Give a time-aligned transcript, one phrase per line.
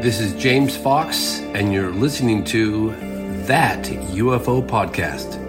[0.00, 2.92] This is James Fox, and you're listening to
[3.46, 5.44] That UFO Podcast.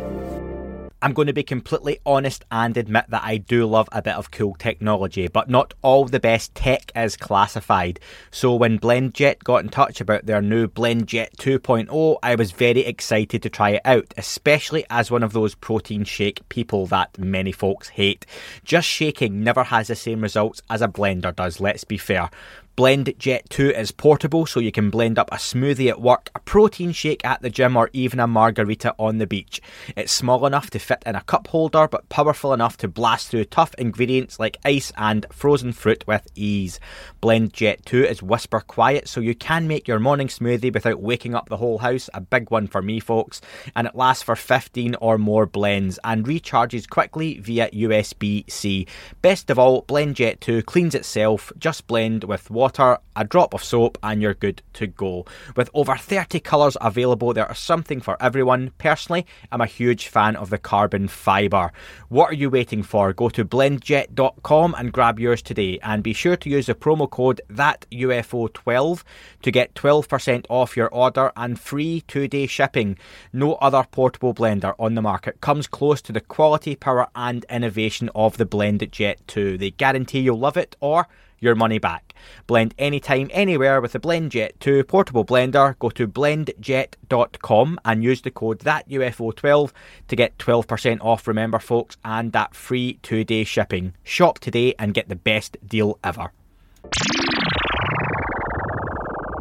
[1.03, 4.31] I'm going to be completely honest and admit that I do love a bit of
[4.31, 7.99] cool technology, but not all the best tech is classified.
[8.31, 13.43] So when BlendJet got in touch about their new BlendJet 2.0, I was very excited
[13.43, 17.89] to try it out, especially as one of those protein shake people that many folks
[17.89, 18.25] hate.
[18.63, 22.31] Just shaking never has the same results as a blender does, let's be fair.
[22.79, 26.93] BlendJet 2 is portable, so you can blend up a smoothie at work, a protein
[26.93, 29.59] shake at the gym, or even a margarita on the beach.
[29.97, 33.43] It's small enough to fit in a cup holder, but powerful enough to blast through
[33.43, 36.79] tough ingredients like ice and frozen fruit with ease.
[37.21, 41.49] BlendJet 2 is whisper quiet, so you can make your morning smoothie without waking up
[41.49, 43.41] the whole house, a big one for me, folks.
[43.75, 48.87] And it lasts for 15 or more blends and recharges quickly via USB C.
[49.21, 53.63] Best of all, BlendJet 2 cleans itself, just blend with water water, a drop of
[53.63, 55.25] soap, and you're good to go.
[55.55, 58.71] With over 30 colours available, there is something for everyone.
[58.77, 61.71] Personally, I'm a huge fan of the carbon fibre.
[62.09, 63.11] What are you waiting for?
[63.11, 67.41] Go to blendjet.com and grab yours today, and be sure to use the promo code
[67.51, 69.03] ThatUFO12
[69.41, 72.99] to get 12% off your order and free two day shipping.
[73.33, 78.11] No other portable blender on the market comes close to the quality, power, and innovation
[78.13, 79.57] of the BlendJet 2.
[79.57, 81.07] They guarantee you'll love it or
[81.39, 82.13] your money back.
[82.47, 85.77] Blend anytime, anywhere with the BlendJet 2 portable blender.
[85.79, 89.71] Go to blendjet.com and use the code ThatUFO12
[90.07, 93.93] to get 12% off, remember, folks, and that free two day shipping.
[94.03, 96.31] Shop today and get the best deal ever.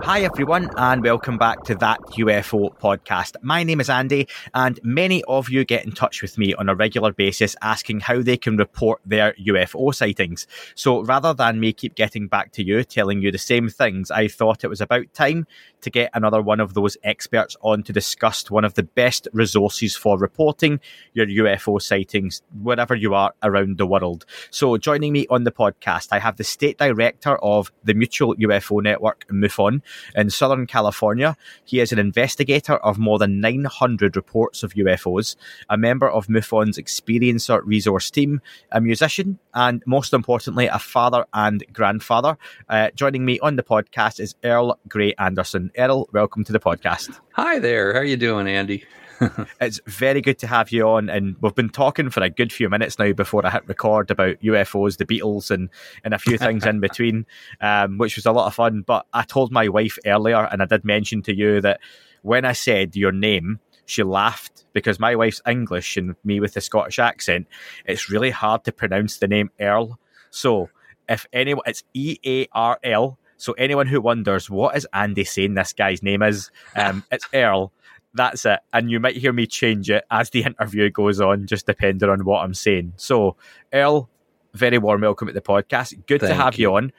[0.09, 3.37] Hi, everyone, and welcome back to that UFO podcast.
[3.43, 6.75] My name is Andy, and many of you get in touch with me on a
[6.75, 10.47] regular basis asking how they can report their UFO sightings.
[10.75, 14.29] So rather than me keep getting back to you telling you the same things, I
[14.29, 15.47] thought it was about time
[15.83, 19.95] to get another one of those experts on to discuss one of the best resources
[19.95, 20.81] for reporting
[21.13, 24.25] your UFO sightings wherever you are around the world.
[24.51, 28.83] So, joining me on the podcast, I have the state director of the Mutual UFO
[28.83, 29.83] Network, MUFON,
[30.15, 31.37] in Southern California.
[31.65, 35.37] He is an investigator of more than 900 reports of UFOs,
[35.69, 38.41] a member of MUFON's Experiencer resource team,
[38.73, 42.37] a musician, and most importantly, a father and grandfather.
[42.69, 45.71] Uh, joining me on the podcast is Earl Grey Anderson.
[45.77, 47.19] Earl, welcome to the podcast.
[47.33, 47.93] Hi there.
[47.93, 48.85] How are you doing, Andy?
[49.61, 52.69] it's very good to have you on, and we've been talking for a good few
[52.69, 55.71] minutes now before I hit record about UFOs, the Beatles, and
[56.05, 57.27] and a few things in between,
[57.61, 58.83] um, which was a lot of fun.
[58.87, 61.81] But I told my wife earlier, and I did mention to you that
[62.23, 66.61] when I said your name, she laughed because my wife's English and me with the
[66.61, 67.47] Scottish accent,
[67.87, 69.99] it's really hard to pronounce the name Earl.
[70.31, 70.69] So
[71.09, 73.19] if anyone, it's E A R L.
[73.39, 77.73] So anyone who wonders what is Andy saying this guy's name is, um, it's Earl.
[78.19, 78.59] That's it.
[78.73, 82.25] And you might hear me change it as the interview goes on, just depending on
[82.25, 82.95] what I'm saying.
[82.97, 83.37] So,
[83.73, 84.11] Earl,
[84.55, 85.95] very warm welcome at the podcast.
[86.07, 86.93] Good Thank to have you, you on.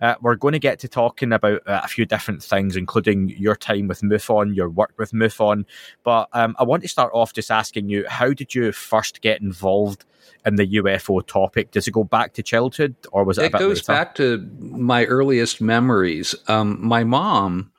[0.00, 3.54] Uh, we're going to get to talking about uh, a few different things, including your
[3.54, 5.64] time with MUFON, your work with MUFON.
[6.02, 9.40] But um, I want to start off just asking you, how did you first get
[9.40, 10.04] involved
[10.44, 11.70] in the UFO topic?
[11.70, 13.44] Does it go back to childhood, or was it?
[13.44, 13.92] It goes later?
[13.92, 16.34] back to my earliest memories.
[16.48, 17.70] Um, my mom,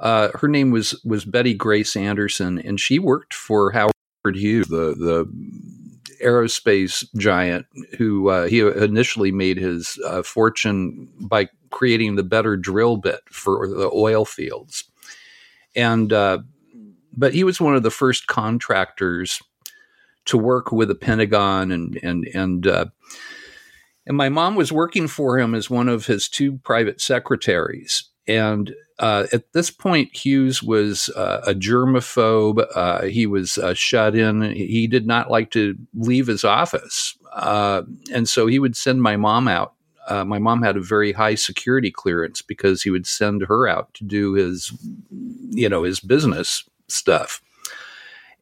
[0.00, 3.92] uh, her name was was Betty Grace Anderson, and she worked for Howard
[4.34, 5.28] Hughes, the the
[6.22, 7.66] aerospace giant
[7.98, 13.68] who uh, he initially made his uh, fortune by creating the better drill bit for
[13.68, 14.84] the oil fields.
[15.76, 16.38] And, uh,
[17.12, 19.42] but he was one of the first contractors
[20.26, 22.86] to work with the Pentagon and, and, and, uh,
[24.06, 28.08] and my mom was working for him as one of his two private secretaries.
[28.26, 32.64] And uh, at this point, Hughes was uh, a germaphobe.
[32.74, 34.42] Uh, he was uh, shut in.
[34.42, 37.16] He did not like to leave his office.
[37.32, 37.82] Uh,
[38.12, 39.74] and so he would send my mom out.
[40.06, 43.92] Uh, my mom had a very high security clearance because he would send her out
[43.94, 44.72] to do his,
[45.50, 47.40] you know, his business stuff.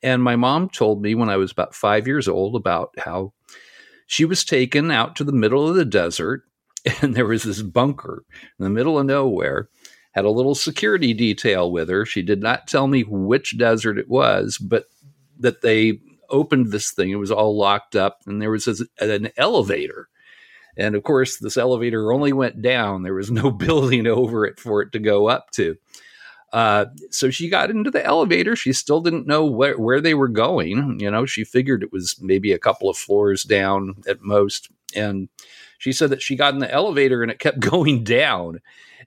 [0.02, 3.32] And my mom told me when I was about five years old about how
[4.06, 6.43] she was taken out to the middle of the desert
[7.02, 8.25] and there was this bunker
[8.58, 9.69] in the middle of nowhere
[10.12, 12.06] had a little security detail with her.
[12.06, 14.86] She did not tell me which desert it was, but
[15.40, 16.00] that they
[16.30, 17.10] opened this thing.
[17.10, 18.66] It was all locked up, and there was
[19.00, 20.08] an elevator.
[20.76, 23.02] And of course, this elevator only went down.
[23.02, 25.76] There was no building over it for it to go up to.
[26.52, 28.54] Uh, so she got into the elevator.
[28.54, 31.00] She still didn't know where, where they were going.
[31.00, 34.68] You know, she figured it was maybe a couple of floors down at most.
[34.94, 35.30] And
[35.82, 38.61] She said that she got in the elevator and it kept going down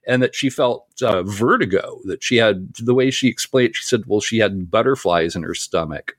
[0.06, 4.04] and that she felt uh, vertigo, that she had, the way she explained, she said,
[4.06, 6.18] well, she had butterflies in her stomach.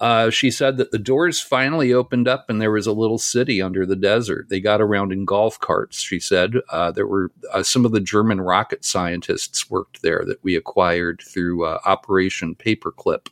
[0.00, 3.60] Uh, she said that the doors finally opened up and there was a little city
[3.60, 4.48] under the desert.
[4.48, 6.54] They got around in golf carts, she said.
[6.70, 11.22] Uh, there were uh, some of the German rocket scientists worked there that we acquired
[11.22, 13.28] through uh, Operation Paperclip.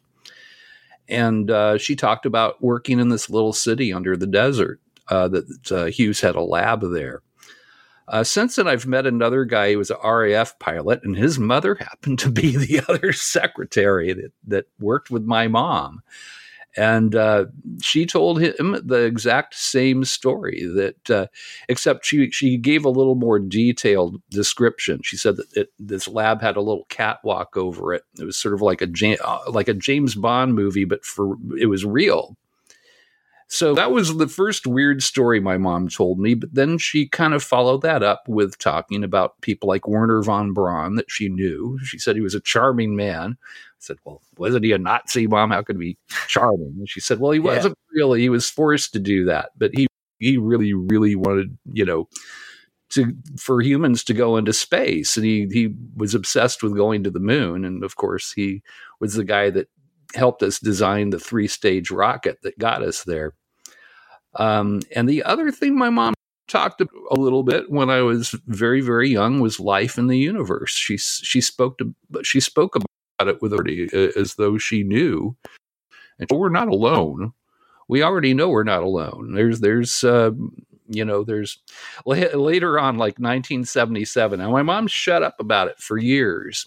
[1.08, 5.92] And uh, she talked about working in this little city under the desert, uh, that
[5.94, 7.22] Hughes had a lab there.
[8.22, 12.18] since then, I've met another guy who was an RAF pilot, and his mother happened
[12.20, 16.02] to be the other secretary that, that worked with my mom.
[16.76, 17.46] And uh,
[17.80, 21.26] she told him the exact same story that uh,
[21.68, 25.00] except she she gave a little more detailed description.
[25.04, 28.02] She said that it, this lab had a little catwalk over it.
[28.18, 28.88] It was sort of like a
[29.24, 32.36] uh, like a James Bond movie but for it was real
[33.54, 36.34] so that was the first weird story my mom told me.
[36.34, 40.52] But then she kind of followed that up with talking about people like Wernher von
[40.52, 41.78] Braun that she knew.
[41.84, 43.38] She said he was a charming man.
[43.38, 45.52] I said, Well, wasn't he a Nazi, mom?
[45.52, 46.74] How could he be charming?
[46.78, 47.44] And she said, Well, he yeah.
[47.44, 48.22] wasn't really.
[48.22, 49.50] He was forced to do that.
[49.56, 49.86] But he,
[50.18, 52.08] he really, really wanted, you know,
[52.90, 55.16] to for humans to go into space.
[55.16, 57.64] And he he was obsessed with going to the moon.
[57.64, 58.64] And of course, he
[58.98, 59.68] was the guy that
[60.16, 63.32] helped us design the three stage rocket that got us there.
[64.36, 66.14] Um, and the other thing my mom
[66.48, 70.72] talked a little bit when I was very very young was life in the universe.
[70.72, 72.88] She she spoke to she spoke about
[73.28, 75.36] it with authority as though she knew,
[76.18, 77.32] and we're not alone.
[77.88, 79.34] We already know we're not alone.
[79.34, 80.32] There's there's uh,
[80.88, 81.58] you know there's
[82.06, 84.38] later on like 1977.
[84.38, 86.66] Now my mom shut up about it for years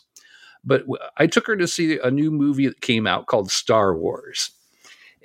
[0.68, 0.84] but
[1.16, 4.52] I took her to see a new movie that came out called Star Wars.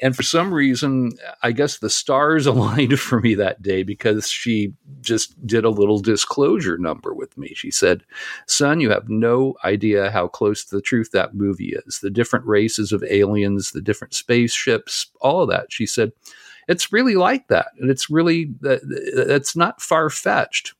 [0.02, 1.12] And for some reason,
[1.42, 6.00] I guess the stars aligned for me that day because she just did a little
[6.00, 7.54] disclosure number with me.
[7.54, 8.02] She said,
[8.46, 12.00] Son, you have no idea how close to the truth that movie is.
[12.00, 15.72] The different races of aliens, the different spaceships, all of that.
[15.72, 16.12] She said,
[16.68, 17.68] It's really like that.
[17.78, 20.74] And it's really, that's not far fetched.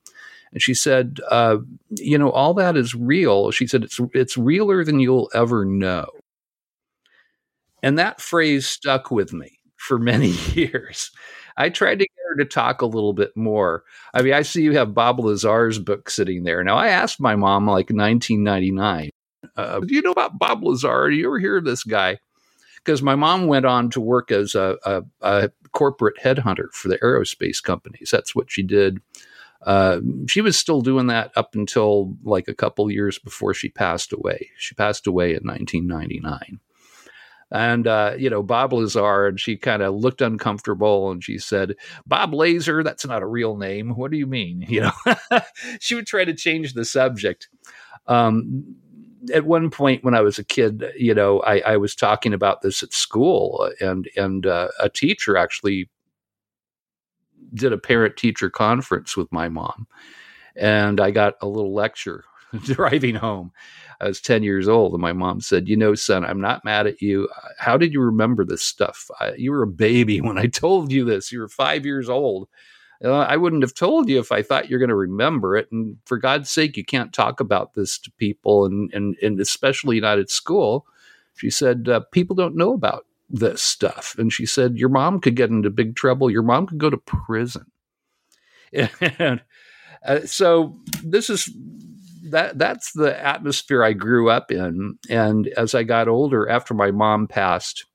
[0.53, 1.59] And she said, uh,
[1.91, 3.51] you know, all that is real.
[3.53, 6.11] She said, it's, it's realer than you'll ever know.
[7.83, 11.11] And that phrase stuck with me for many years.
[11.57, 13.85] I tried to get her to talk a little bit more.
[14.15, 16.65] I mean, I see you have Bob Lazar's book sitting there.
[16.65, 19.11] Now, I asked my mom like 1999,
[19.57, 21.11] uh, do you know about Bob Lazar?
[21.11, 22.19] Do you ever hear of this guy?
[22.77, 26.99] Because my mom went on to work as a, a, a corporate headhunter for the
[26.99, 28.09] aerospace companies.
[28.11, 29.01] That's what she did
[29.65, 34.13] uh, she was still doing that up until like a couple years before she passed
[34.13, 34.51] away.
[34.59, 36.61] She passed away in 1999.
[37.53, 41.75] And, uh, you know, Bob Lazar, and she kind of looked uncomfortable and she said,
[42.07, 43.91] Bob Laser, that's not a real name.
[43.91, 44.67] What do you mean?
[44.73, 45.41] You know,
[45.81, 47.49] she would try to change the subject.
[48.07, 48.75] Um,
[49.35, 52.63] at one point when I was a kid, you know, I, I was talking about
[52.63, 55.91] this at school, and and uh, a teacher actually
[57.55, 59.87] did a parent teacher conference with my mom,
[60.57, 62.25] and I got a little lecture
[62.65, 63.53] driving home.
[64.01, 66.87] I was 10 years old, and my mom said, You know, son, I'm not mad
[66.87, 67.29] at you.
[67.59, 69.09] How did you remember this stuff?
[69.21, 71.33] I, you were a baby when I told you this.
[71.33, 72.49] You were five years old.
[73.05, 75.71] Uh, I wouldn't have told you if I thought you're going to remember it.
[75.73, 80.01] And for God's sake, you can't talk about this to people, and, and, and especially
[80.01, 80.87] not at school.
[81.37, 84.15] She said, uh, People don't know about this stuff.
[84.19, 86.31] And she said, Your mom could get into big trouble.
[86.31, 87.67] Your mom could go to prison.
[90.05, 91.49] And uh, so this is
[92.33, 94.99] that that's the atmosphere I grew up in.
[95.09, 97.87] And as I got older, after my mom passed,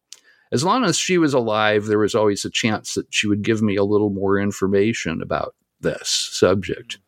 [0.51, 3.61] as long as she was alive, there was always a chance that she would give
[3.61, 6.99] me a little more information about this subject.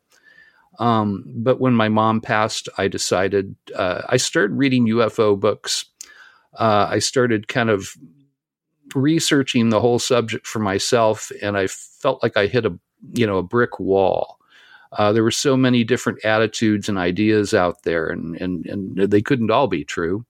[0.79, 5.85] Um, but when my mom passed, I decided uh, I started reading UFO books.
[6.57, 7.89] Uh, I started kind of
[8.95, 12.77] researching the whole subject for myself, and I felt like I hit a
[13.13, 14.38] you know a brick wall.
[14.91, 19.21] Uh, there were so many different attitudes and ideas out there, and, and and they
[19.21, 20.25] couldn't all be true.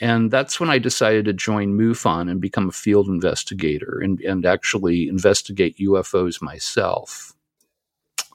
[0.00, 4.44] And that's when I decided to join MUFON and become a field investigator and, and
[4.44, 7.32] actually investigate UFOs myself.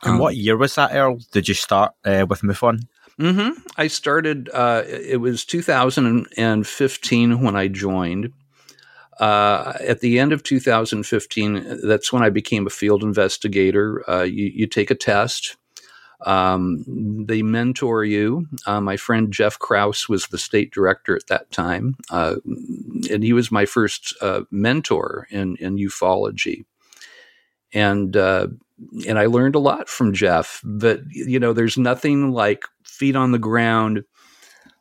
[0.01, 1.19] And um, what year was that, Earl?
[1.31, 2.87] Did you start uh, with MUFON?
[3.19, 3.61] Mm-hmm.
[3.77, 8.33] I started, uh, it was 2015 when I joined.
[9.21, 14.03] Uh, at the end of 2015, that's when I became a field investigator.
[14.09, 15.57] Uh, you, you, take a test.
[16.21, 16.83] Um,
[17.27, 18.47] they mentor you.
[18.65, 22.37] Uh, my friend Jeff Krause was the state director at that time, uh,
[23.11, 26.65] and he was my first uh, mentor in, in ufology.
[27.73, 30.61] and and I learned a lot from Jeff.
[30.63, 34.03] But you know, there's nothing like feet on the ground,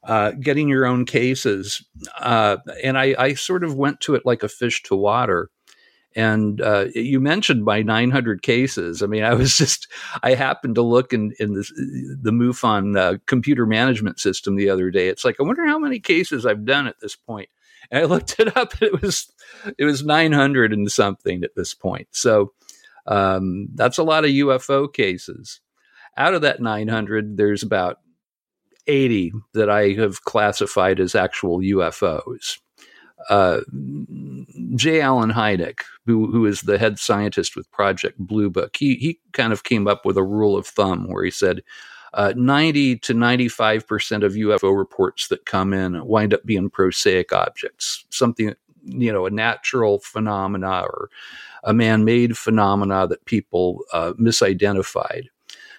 [0.05, 1.85] uh, getting your own cases.
[2.19, 5.51] Uh, and I, I, sort of went to it like a fish to water.
[6.17, 9.03] And uh, you mentioned my 900 cases.
[9.03, 9.89] I mean, I was just,
[10.23, 14.91] I happened to look in, in this, the MUFON uh, computer management system the other
[14.91, 15.09] day.
[15.09, 17.51] It's like, I wonder how many cases I've done at this point.
[17.91, 19.31] And I looked it up and it was,
[19.77, 22.09] it was 900 and something at this point.
[22.13, 22.53] So
[23.07, 25.61] um, that's a lot of UFO cases.
[26.17, 27.99] Out of that 900, there's about
[28.91, 32.59] 80 that I have classified as actual UFOs
[33.29, 33.61] uh,
[34.77, 35.01] J.
[35.01, 39.53] Allen Hynek, who, who is the head scientist with Project Blue Book, he, he kind
[39.53, 41.63] of came up with a rule of thumb where he said
[42.15, 48.05] uh, 90 to 95% of UFO reports that come in wind up being prosaic objects,
[48.11, 48.55] something,
[48.85, 51.11] you know, a natural phenomena or
[51.65, 55.27] a man made phenomena that people uh, misidentified.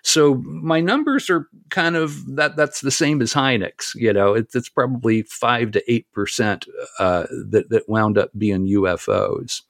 [0.03, 2.55] So my numbers are kind of that.
[2.55, 3.93] That's the same as Hynek's.
[3.95, 6.65] You know, it's, it's probably five to eight percent
[6.99, 9.61] uh, that that wound up being UFOs,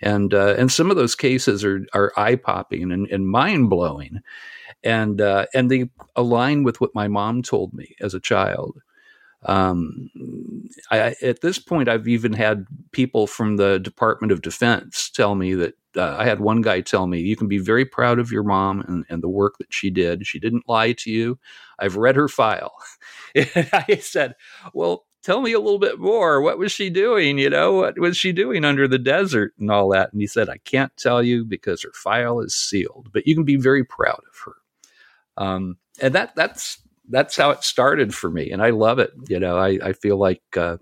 [0.00, 4.20] and uh, and some of those cases are are eye popping and, and mind blowing,
[4.82, 8.80] and uh, and they align with what my mom told me as a child.
[9.44, 10.10] Um,
[10.90, 15.54] I, at this point, I've even had people from the Department of Defense tell me
[15.54, 18.42] that uh, I had one guy tell me, you can be very proud of your
[18.42, 20.26] mom and, and, the work that she did.
[20.26, 21.38] She didn't lie to you.
[21.78, 22.72] I've read her file.
[23.34, 24.34] and I said,
[24.72, 26.40] well, tell me a little bit more.
[26.40, 27.38] What was she doing?
[27.38, 30.12] You know, what was she doing under the desert and all that?
[30.12, 33.44] And he said, I can't tell you because her file is sealed, but you can
[33.44, 34.54] be very proud of her.
[35.36, 39.12] Um, and that that's that's how it started for me, and I love it.
[39.28, 40.76] You know, I, I feel like uh,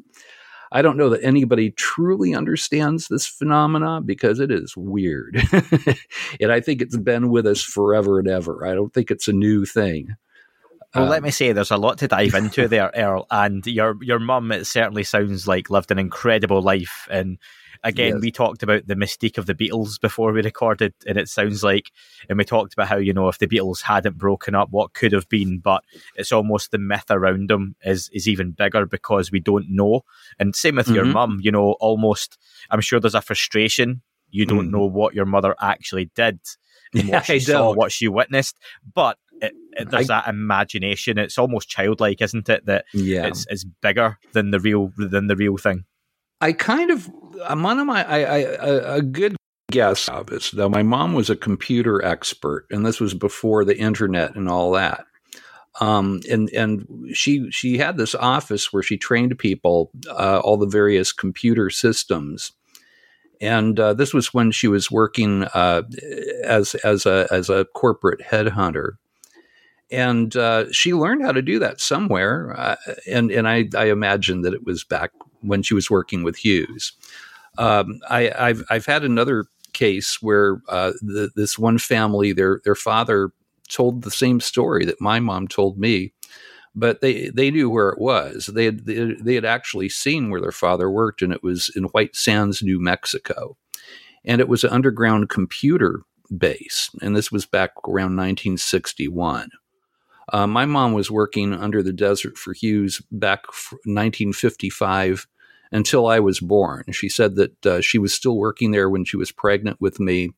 [0.72, 5.42] I don't know that anybody truly understands this phenomena because it is weird.
[6.40, 8.64] and I think it's been with us forever and ever.
[8.64, 10.14] I don't think it's a new thing.
[10.94, 13.26] Well, um, let me say, there's a lot to dive into there, Earl.
[13.30, 17.38] And your your mum, it certainly sounds like lived an incredible life, and
[17.82, 18.20] again, yes.
[18.20, 21.90] we talked about the mystique of the Beatles before we recorded, and it sounds like,
[22.28, 25.12] and we talked about how you know if the Beatles hadn't broken up, what could
[25.12, 25.84] have been, but
[26.16, 30.02] it's almost the myth around them is is even bigger because we don't know.
[30.38, 30.94] And same with mm-hmm.
[30.94, 32.38] your mum, you know, almost.
[32.70, 34.02] I'm sure there's a frustration.
[34.30, 34.72] You don't mm.
[34.72, 36.38] know what your mother actually did,
[36.92, 38.56] what yeah, she saw, what she witnessed,
[38.94, 41.18] but it, it, there's I, that imagination.
[41.18, 42.66] It's almost childlike, isn't it?
[42.66, 43.26] That yeah.
[43.26, 45.84] it's, it's bigger than the real than the real thing.
[46.40, 49.37] I kind of one of my I, I, a good
[49.70, 50.68] guess of this though.
[50.68, 55.04] My mom was a computer expert, and this was before the internet and all that.
[55.80, 60.66] Um, and and she she had this office where she trained people uh, all the
[60.66, 62.52] various computer systems.
[63.42, 65.82] And uh, this was when she was working uh,
[66.44, 68.97] as as a as a corporate headhunter
[69.90, 72.54] and uh, she learned how to do that somewhere.
[72.56, 72.76] Uh,
[73.09, 76.92] and and I, I imagine that it was back when she was working with Hughes.
[77.59, 82.75] Um, I, have I've had another case where uh, the, this one family, their their
[82.75, 83.30] father
[83.68, 86.12] told the same story that my mom told me,
[86.75, 88.47] but they they knew where it was.
[88.47, 91.85] They had they, they had actually seen where their father worked, and it was in
[91.85, 93.56] White Sands, New Mexico,
[94.25, 96.02] and it was an underground computer
[96.37, 99.50] base, and this was back around 1961.
[100.32, 103.46] Uh, my mom was working under the desert for Hughes back
[103.84, 105.26] 1955
[105.72, 106.84] until I was born.
[106.92, 110.30] She said that uh, she was still working there when she was pregnant with me.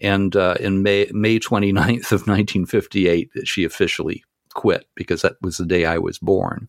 [0.00, 4.24] And uh, in May, May 29th of 1958, she officially
[4.54, 6.68] quit because that was the day I was born.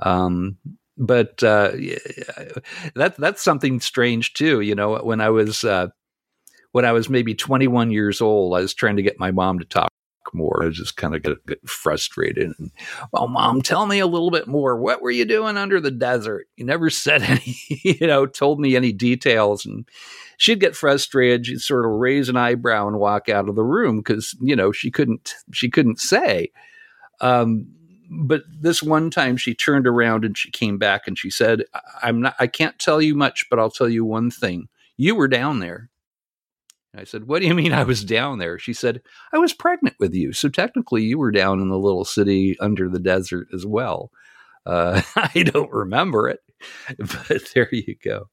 [0.00, 0.56] Um,
[0.96, 1.72] but uh,
[2.94, 4.60] that that's something strange too.
[4.60, 5.88] You know, when I was uh,
[6.72, 9.64] when I was maybe 21 years old, I was trying to get my mom to
[9.64, 9.87] talk
[10.34, 10.64] more.
[10.64, 12.52] I just kind of get, get frustrated.
[12.58, 12.70] And,
[13.12, 14.76] well, mom, tell me a little bit more.
[14.76, 16.46] What were you doing under the desert?
[16.56, 19.66] You never said any, you know, told me any details.
[19.66, 19.88] And
[20.36, 21.46] she'd get frustrated.
[21.46, 24.72] She'd sort of raise an eyebrow and walk out of the room because, you know,
[24.72, 26.50] she couldn't, she couldn't say.
[27.20, 27.66] Um,
[28.10, 31.64] but this one time she turned around and she came back and she said,
[32.02, 34.68] I'm not, I can't tell you much, but I'll tell you one thing.
[34.96, 35.90] You were down there.
[36.98, 38.58] I said, What do you mean I was down there?
[38.58, 39.00] She said,
[39.32, 40.32] I was pregnant with you.
[40.32, 44.10] So technically, you were down in the little city under the desert as well.
[44.66, 46.40] Uh, I don't remember it,
[46.98, 48.28] but there you go.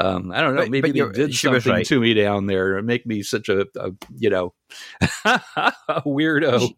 [0.00, 0.62] Um, I don't know.
[0.62, 1.86] But- maybe but they did she something right.
[1.86, 4.54] to me down there and make me such a, a you know,
[5.24, 6.72] a weirdo.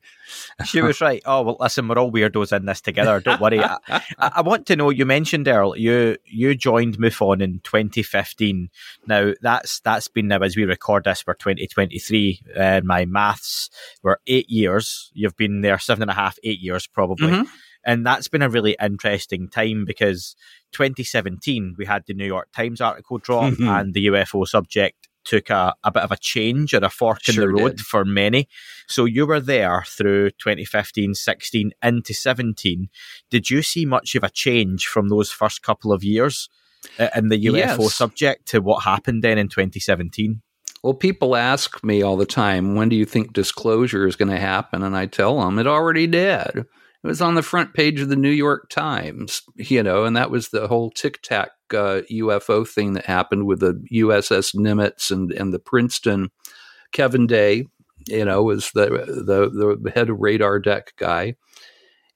[0.64, 1.20] She was right.
[1.26, 3.20] Oh well, listen, we're all weirdos in this together.
[3.20, 3.60] Don't worry.
[3.60, 4.02] I, I,
[4.36, 4.88] I want to know.
[4.90, 5.76] You mentioned Earl.
[5.76, 8.70] You you joined MUFON in 2015.
[9.06, 12.40] Now that's that's been now as we record this for 2023.
[12.56, 13.68] And my maths
[14.02, 15.10] were eight years.
[15.12, 17.28] You've been there seven and a half, eight years probably.
[17.28, 17.46] Mhm.
[17.84, 20.36] And that's been a really interesting time because
[20.72, 23.80] 2017 we had the New York Times article drop Mhm.
[23.80, 27.36] and the UFO subject took a, a bit of a change or a fork in
[27.36, 27.80] the road did.
[27.80, 28.48] for many.
[28.88, 32.88] So you were there through 2015, 16 into 17.
[33.30, 36.48] Did you see much of a change from those first couple of years
[36.98, 37.94] uh, in the UFO Yes.
[37.94, 40.40] subject to what happened then in 2017?
[40.82, 44.40] Well, people ask me all the time, when do you think disclosure is going to
[44.40, 44.82] happen?
[44.82, 46.64] And I tell them it already did.
[47.02, 50.30] It was on the front page of the New York Times, you know, and that
[50.30, 55.32] was the whole Tic Tac uh, UFO thing that happened with the USS Nimitz and,
[55.32, 56.30] and the Princeton.
[56.92, 57.66] Kevin Day,
[58.08, 61.36] you know, was the, the, the head radar deck guy.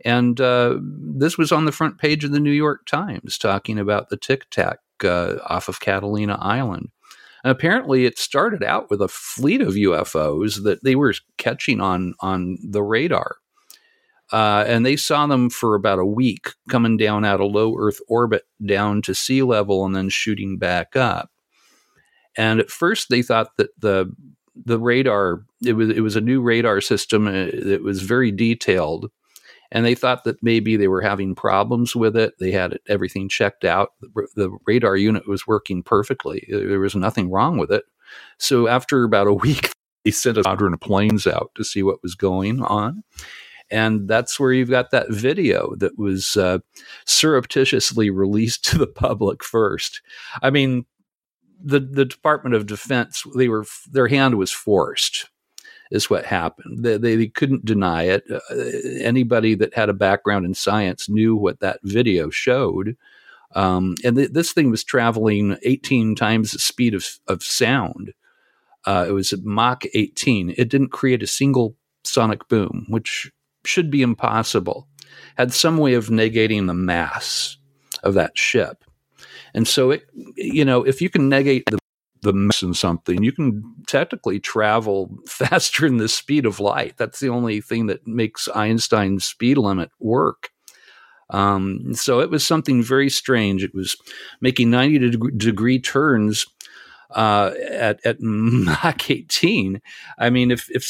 [0.05, 4.11] And uh, this was on the front page of the New York Times talking about
[4.11, 6.91] the Tic Tac uh, off of Catalina Island.
[7.43, 12.15] And apparently, it started out with a fleet of UFOs that they were catching on
[12.21, 13.37] on the radar,
[14.35, 18.01] uh, and they saw them for about a week coming down out of low Earth
[18.09, 21.31] orbit down to sea level and then shooting back up.
[22.37, 24.13] And at first, they thought that the
[24.57, 27.29] the radar it was it was a new radar system.
[27.29, 29.09] uh, It was very detailed,
[29.71, 32.35] and they thought that maybe they were having problems with it.
[32.41, 33.91] They had everything checked out.
[34.01, 36.45] The, the radar unit was working perfectly.
[36.51, 37.85] There was nothing wrong with it.
[38.39, 39.71] So after about a week,
[40.05, 43.05] they sent a squadron of planes out to see what was going on.
[43.71, 46.59] And that's where you've got that video that was uh,
[47.07, 50.03] surreptitiously released to the public first.
[50.43, 50.85] I mean,
[51.63, 55.31] the the Department of Defense they were their hand was forced
[55.91, 56.85] is what happened.
[56.85, 58.25] They, they, they couldn't deny it.
[58.31, 58.41] Uh,
[59.01, 62.97] anybody that had a background in science knew what that video showed.
[63.55, 68.13] Um, and th- this thing was traveling 18 times the speed of, of sound.
[68.87, 70.55] Uh, it was at Mach 18.
[70.57, 73.31] It didn't create a single sonic boom, which
[73.65, 74.89] should be impossible.
[75.37, 77.57] Had some way of negating the mass
[78.03, 78.85] of that ship.
[79.55, 80.05] And so it,
[80.37, 81.79] you know, if you can negate the
[82.25, 86.97] the mass in something, you can technically travel faster than the speed of light.
[86.97, 90.51] That's the only thing that makes Einstein's speed limit work.
[91.31, 93.63] Um, so it was something very strange.
[93.63, 93.97] It was
[94.41, 96.47] making 90 deg- degree turns
[97.11, 99.81] uh, at, at Mach 18.
[100.19, 100.85] I mean, if, if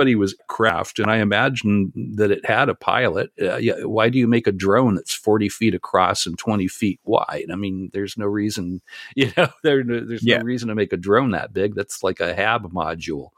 [0.00, 4.18] somebody was craft, and I imagine that it had a pilot, uh, yeah, why do
[4.18, 7.46] you make a drone that's 40 feet across and 20 feet wide?
[7.52, 8.80] I mean, there's no reason,
[9.14, 10.38] you know, there, there's Yeah.
[10.38, 11.74] no reason to make a drone that big.
[11.74, 13.28] That's like a HAB module.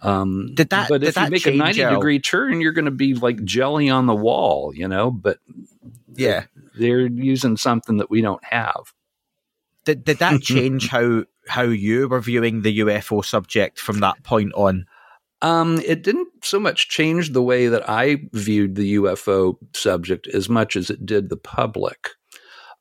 [0.00, 1.94] Um, Did that- but did if you make a 90 Al?
[1.96, 5.38] degree turn, you're going to be like jelly on the wall, you know, but
[6.14, 6.44] Yeah.
[6.78, 8.94] they're using something that we don't have.
[9.84, 14.52] Did, did that change how how you were viewing the UFO subject from that point
[14.54, 14.86] on?
[15.42, 20.48] Um, it didn't so much change the way that I viewed the UFO subject as
[20.48, 22.10] much as it did the public.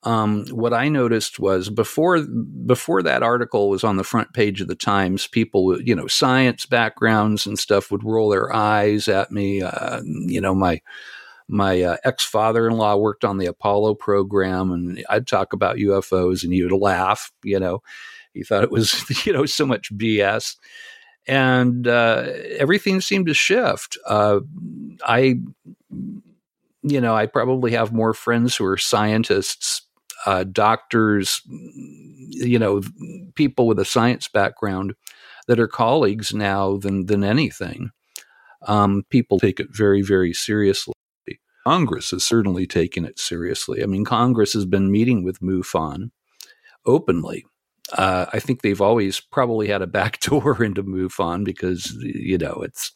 [0.04, 2.21] Um, what I noticed was before
[2.65, 6.08] before that article was on the front page of the Times, people, with, you know,
[6.08, 9.62] science backgrounds and stuff would roll their eyes at me.
[9.62, 10.82] Uh, you know, my
[11.47, 15.78] my uh, ex father in law worked on the Apollo program, and I'd talk about
[15.78, 17.32] UFOs, and he would laugh.
[17.43, 17.84] You know,
[18.34, 20.56] he thought it was you know so much BS
[21.28, 23.98] and uh, everything seemed to shift.
[24.08, 24.40] Uh,
[25.06, 25.40] I,
[26.84, 29.84] you know, I probably have more friends who are scientists,
[30.26, 32.82] uh, doctors, you know,
[33.36, 34.94] people with a science background
[35.48, 37.92] that are colleagues now than than anything.
[38.68, 40.94] Um, people take it very, very seriously.
[41.66, 43.84] Congress has certainly taken it seriously.
[43.84, 46.10] I mean, Congress has been meeting with MUFON
[46.86, 47.46] openly
[47.94, 52.62] uh, I think they've always probably had a back door into MUFON because you know
[52.64, 52.92] it's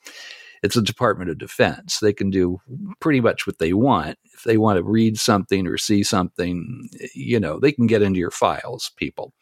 [0.63, 1.99] it's a Department of Defense.
[1.99, 2.59] They can do
[2.99, 4.17] pretty much what they want.
[4.33, 8.19] If they want to read something or see something, you know, they can get into
[8.19, 9.33] your files, people.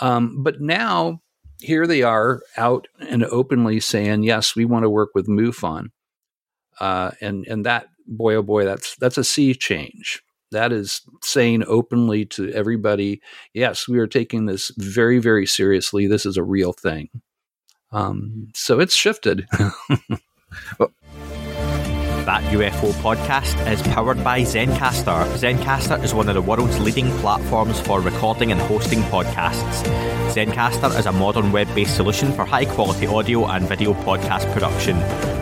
[0.00, 1.20] Um, but now
[1.60, 5.90] here they are out and openly saying, "Yes, we want to work with MUFON,"
[6.80, 10.22] uh, and and that boy, oh boy, that's that's a sea change
[10.54, 13.20] that is saying openly to everybody,
[13.52, 16.06] yes, we are taking this very, very seriously.
[16.06, 17.08] This is a real thing.
[17.92, 19.46] Um, so it's shifted.
[22.24, 25.26] That UFO podcast is powered by Zencastr.
[25.36, 29.82] Zencastr is one of the world's leading platforms for recording and hosting podcasts.
[30.32, 34.96] Zencastr is a modern web based solution for high quality audio and video podcast production.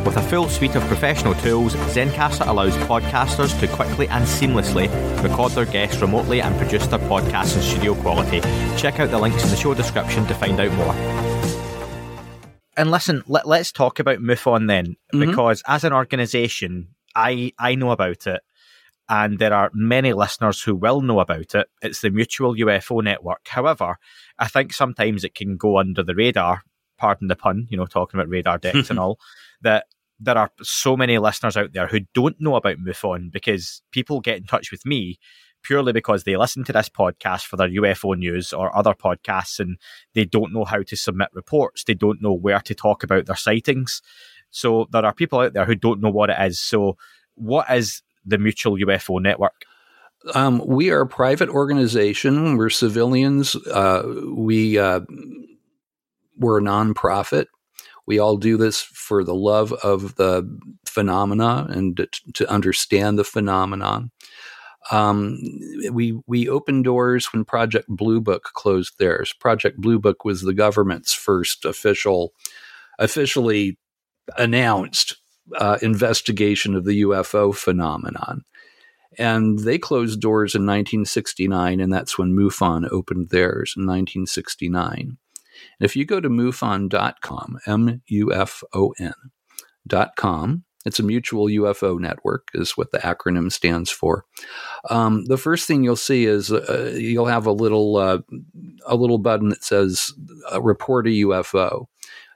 [0.05, 4.89] With a full suite of professional tools, Zencastr allows podcasters to quickly and seamlessly
[5.23, 8.41] record their guests remotely and produce their podcasts in studio quality.
[8.77, 11.32] Check out the links in the show description to find out more.
[12.77, 15.21] And listen, let, us talk about MUFON then, mm-hmm.
[15.21, 18.41] because as an organisation, I I know about it,
[19.09, 21.69] and there are many listeners who will know about it.
[21.83, 23.47] It's the Mutual UFO Network.
[23.47, 23.99] However,
[24.39, 26.63] I think sometimes it can go under the radar.
[26.97, 29.19] Pardon the pun, you know, talking about radar decks and all.
[29.61, 29.87] That
[30.19, 34.39] there are so many listeners out there who don't know about MUFON because people get
[34.39, 35.19] in touch with me
[35.63, 39.79] purely because they listen to this podcast for their UFO news or other podcasts and
[40.15, 41.85] they don't know how to submit reports.
[41.85, 44.03] They don't know where to talk about their sightings.
[44.51, 46.61] So there are people out there who don't know what it is.
[46.61, 46.97] So,
[47.35, 49.65] what is the Mutual UFO Network?
[50.35, 52.57] Um, we are a private organization.
[52.57, 53.57] We're civilians.
[53.67, 55.01] Uh, we uh,
[56.39, 57.47] we're a nonprofit.
[58.07, 60.49] We all do this for the love of the
[60.87, 64.11] phenomena and to, to understand the phenomenon.
[64.91, 65.39] Um,
[65.93, 69.33] we we opened doors when Project Blue Book closed theirs.
[69.39, 72.33] Project Blue Book was the government's first official,
[72.99, 73.79] officially
[74.37, 75.17] announced
[75.57, 78.45] uh, investigation of the UFO phenomenon.
[79.19, 84.99] And they closed doors in 1969, and that's when MUFON opened theirs in 1969.
[85.01, 85.19] And
[85.81, 92.49] if you go to MUFON.com, M U F O N.com, it's a mutual UFO network,
[92.55, 94.25] is what the acronym stands for.
[94.91, 98.19] Um, the first thing you'll see is uh, you'll have a little uh,
[98.87, 100.13] a little button that says
[100.53, 101.87] uh, "Report a UFO,"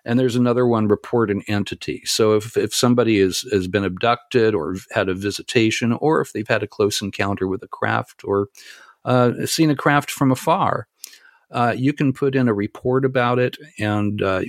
[0.05, 4.55] and there's another one "Report an entity." So if if somebody is, has been abducted
[4.55, 8.49] or had a visitation, or if they've had a close encounter with a craft or
[9.05, 10.89] uh, seen a craft from afar,
[11.51, 14.43] uh, you can put in a report about it, and uh,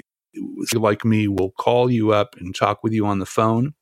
[0.74, 3.74] like me will call you up and talk with you on the phone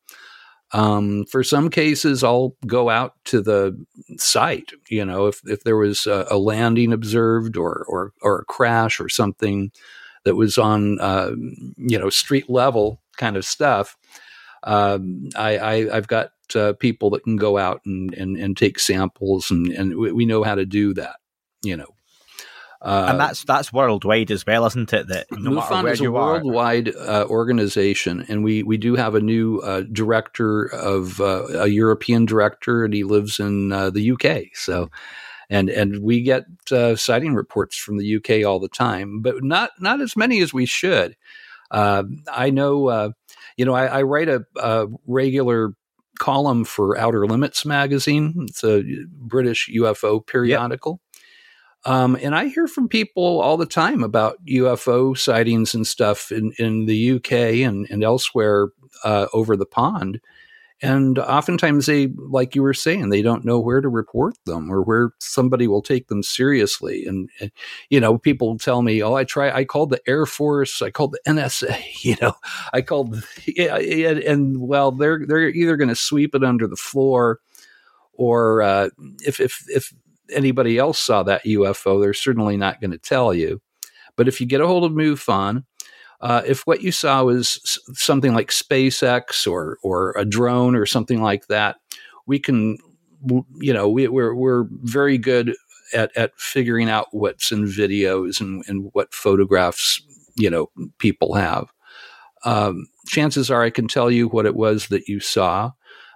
[0.72, 3.78] um, for some cases, I'll go out to the
[4.18, 4.72] site.
[4.90, 9.00] You know, if if there was a, a landing observed or or or a crash
[9.00, 9.72] or something
[10.26, 11.32] that was on uh,
[11.78, 13.96] you know street level kind of stuff,
[14.64, 18.80] um, I, I have got uh, people that can go out and and, and take
[18.80, 21.18] samples, and and we know how to do that.
[21.64, 21.95] You know,
[22.86, 25.08] uh, and that's that's worldwide as well, isn't it?
[25.08, 29.58] That no MUFON is a worldwide uh, organization, and we we do have a new
[29.62, 34.54] uh, director of uh, a European director, and he lives in uh, the UK.
[34.54, 34.92] So,
[35.50, 39.72] and and we get uh, sighting reports from the UK all the time, but not
[39.80, 41.16] not as many as we should.
[41.72, 43.14] I know,
[43.58, 45.74] you know, I, I write a, a regular
[46.20, 48.46] column for Outer Limits magazine.
[48.48, 51.02] It's a British UFO periodical.
[51.02, 51.05] Yep.
[51.86, 56.52] Um, and I hear from people all the time about UFO sightings and stuff in,
[56.58, 57.32] in the UK
[57.66, 58.70] and, and elsewhere
[59.04, 60.20] uh, over the pond.
[60.82, 64.82] And oftentimes they, like you were saying, they don't know where to report them or
[64.82, 67.06] where somebody will take them seriously.
[67.06, 67.52] And, and
[67.90, 69.52] you know, people tell me, "Oh, I try.
[69.52, 70.82] I called the Air Force.
[70.82, 72.04] I called the NSA.
[72.04, 72.34] You know,
[72.74, 76.76] I called, yeah, and, and well, they're they're either going to sweep it under the
[76.76, 77.40] floor,
[78.14, 78.90] or uh,
[79.24, 79.94] if if if
[80.32, 83.62] anybody else saw that UFO, they're certainly not going to tell you.
[84.16, 85.64] But if you get a hold of MUFON,
[86.22, 91.22] uh, if what you saw was something like SpaceX or or a drone or something
[91.22, 91.76] like that,
[92.26, 92.78] we can,
[93.60, 95.56] you know, we, we're we're very good
[95.94, 100.02] at at figuring out what's in videos and, and what photographs
[100.36, 101.72] you know people have.
[102.46, 105.72] Um, chances are, I can tell you what it was that you saw.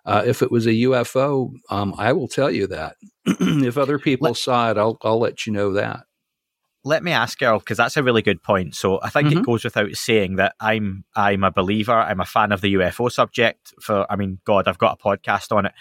[0.09, 2.95] Uh, if it was a UFO, um, I will tell you that.
[3.25, 6.05] if other people let, saw it, I'll I'll let you know that.
[6.83, 8.73] Let me ask Earl because that's a really good point.
[8.73, 9.41] So I think mm-hmm.
[9.41, 11.93] it goes without saying that I'm I'm a believer.
[11.93, 13.71] I'm a fan of the UFO subject.
[13.79, 15.73] For I mean, God, I've got a podcast on it.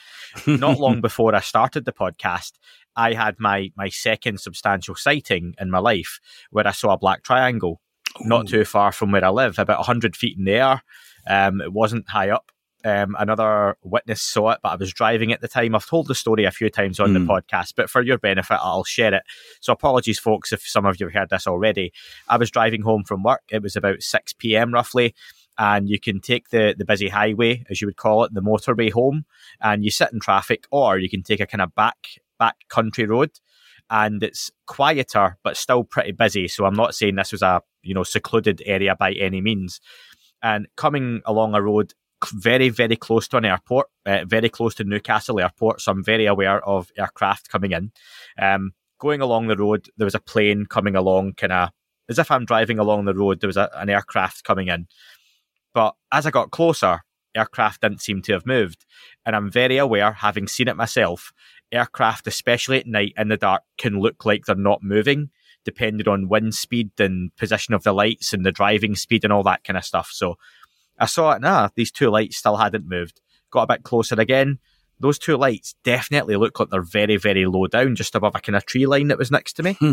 [0.46, 2.52] Not long before I started the podcast,
[2.94, 7.22] I had my my second substantial sighting in my life where I saw a black
[7.22, 7.80] triangle
[8.20, 8.28] Ooh.
[8.28, 10.82] not too far from where I live, about hundred feet in the air.
[11.26, 12.52] Um, it wasn't high up
[12.84, 15.74] um, another witness saw it, but I was driving at the time.
[15.74, 17.14] I've told the story a few times on mm.
[17.14, 17.30] the hmm.
[17.30, 19.22] podcast, but for your benefit, I'll share it.
[19.60, 21.92] So, apologies, folks, if some of you have heard this already.
[22.28, 23.42] I was driving home from work.
[23.50, 24.72] It was about 6 p.m.
[24.72, 25.14] roughly.
[25.60, 28.92] And you can take the, the busy highway, as you would call it, the motorway
[28.92, 29.24] home,
[29.60, 31.96] and you sit in traffic, or you can take a kind of back
[32.38, 33.32] back country road
[33.90, 36.48] and it's quieter but still pretty busy.
[36.48, 39.80] So I'm not saying this was a you know secluded area by any means.
[40.42, 41.94] And coming along a road
[42.32, 46.26] very, very close to an airport, uh, very close to Newcastle Airport, so I'm very
[46.26, 47.92] aware of aircraft coming in.
[48.38, 51.70] Um, going along the road, there was a plane coming along, kind of
[52.08, 53.40] as if I'm driving along the road.
[53.40, 54.88] There was a, an aircraft coming in,
[55.74, 57.00] but as I got closer,
[57.34, 58.84] aircraft didn't seem to have moved,
[59.24, 61.32] and I'm very aware, having seen it myself.
[61.70, 65.30] Aircraft, especially at night in the dark, can look like they're not moving,
[65.64, 69.42] depending on wind speed and position of the lights and the driving speed and all
[69.42, 70.08] that kind of stuff.
[70.10, 70.36] So
[70.98, 73.20] I saw it, nah, these two lights still hadn't moved.
[73.50, 74.58] Got a bit closer again.
[75.00, 78.56] Those two lights definitely look like they're very, very low down, just above a kind
[78.56, 79.74] of tree line that was next to me.
[79.74, 79.92] Hmm.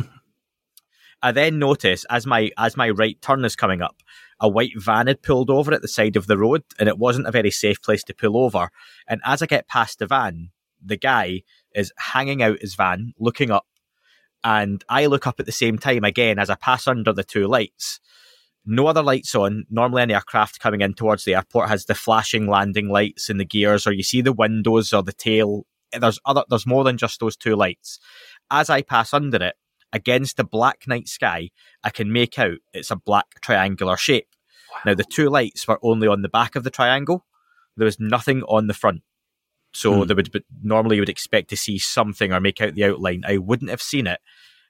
[1.21, 4.01] I then notice as my as my right turn is coming up,
[4.39, 7.27] a white van had pulled over at the side of the road, and it wasn't
[7.27, 8.69] a very safe place to pull over.
[9.07, 10.49] And as I get past the van,
[10.83, 13.67] the guy is hanging out his van, looking up,
[14.43, 17.47] and I look up at the same time again as I pass under the two
[17.47, 17.99] lights.
[18.65, 19.65] No other lights on.
[19.69, 23.45] Normally, an aircraft coming in towards the airport has the flashing landing lights and the
[23.45, 25.65] gears, or you see the windows or the tail.
[25.97, 26.43] There's other.
[26.49, 27.99] There's more than just those two lights.
[28.49, 29.55] As I pass under it,
[29.93, 31.49] against the black night sky,
[31.83, 34.27] I can make out it's a black triangular shape.
[34.71, 34.79] Wow.
[34.87, 37.25] Now, the two lights were only on the back of the triangle.
[37.77, 39.03] There was nothing on the front.
[39.73, 40.07] So hmm.
[40.07, 43.23] there would normally you would expect to see something or make out the outline.
[43.27, 44.21] I wouldn't have seen it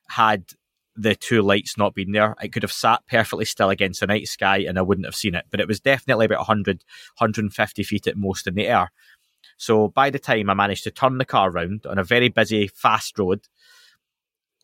[0.10, 0.51] had
[0.95, 2.36] the two lights not being there.
[2.41, 5.36] It could have sat perfectly still against the night sky and I wouldn't have seen
[5.36, 5.45] it.
[5.49, 6.84] But it was definitely about 100,
[7.17, 8.91] 150 feet at most in the air.
[9.58, 12.67] So by the time I managed to turn the car round on a very busy,
[12.67, 13.41] fast road,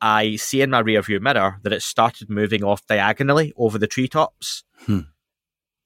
[0.02, 4.64] I see in my rearview mirror that it started moving off diagonally over the treetops.
[4.86, 5.02] Hmm.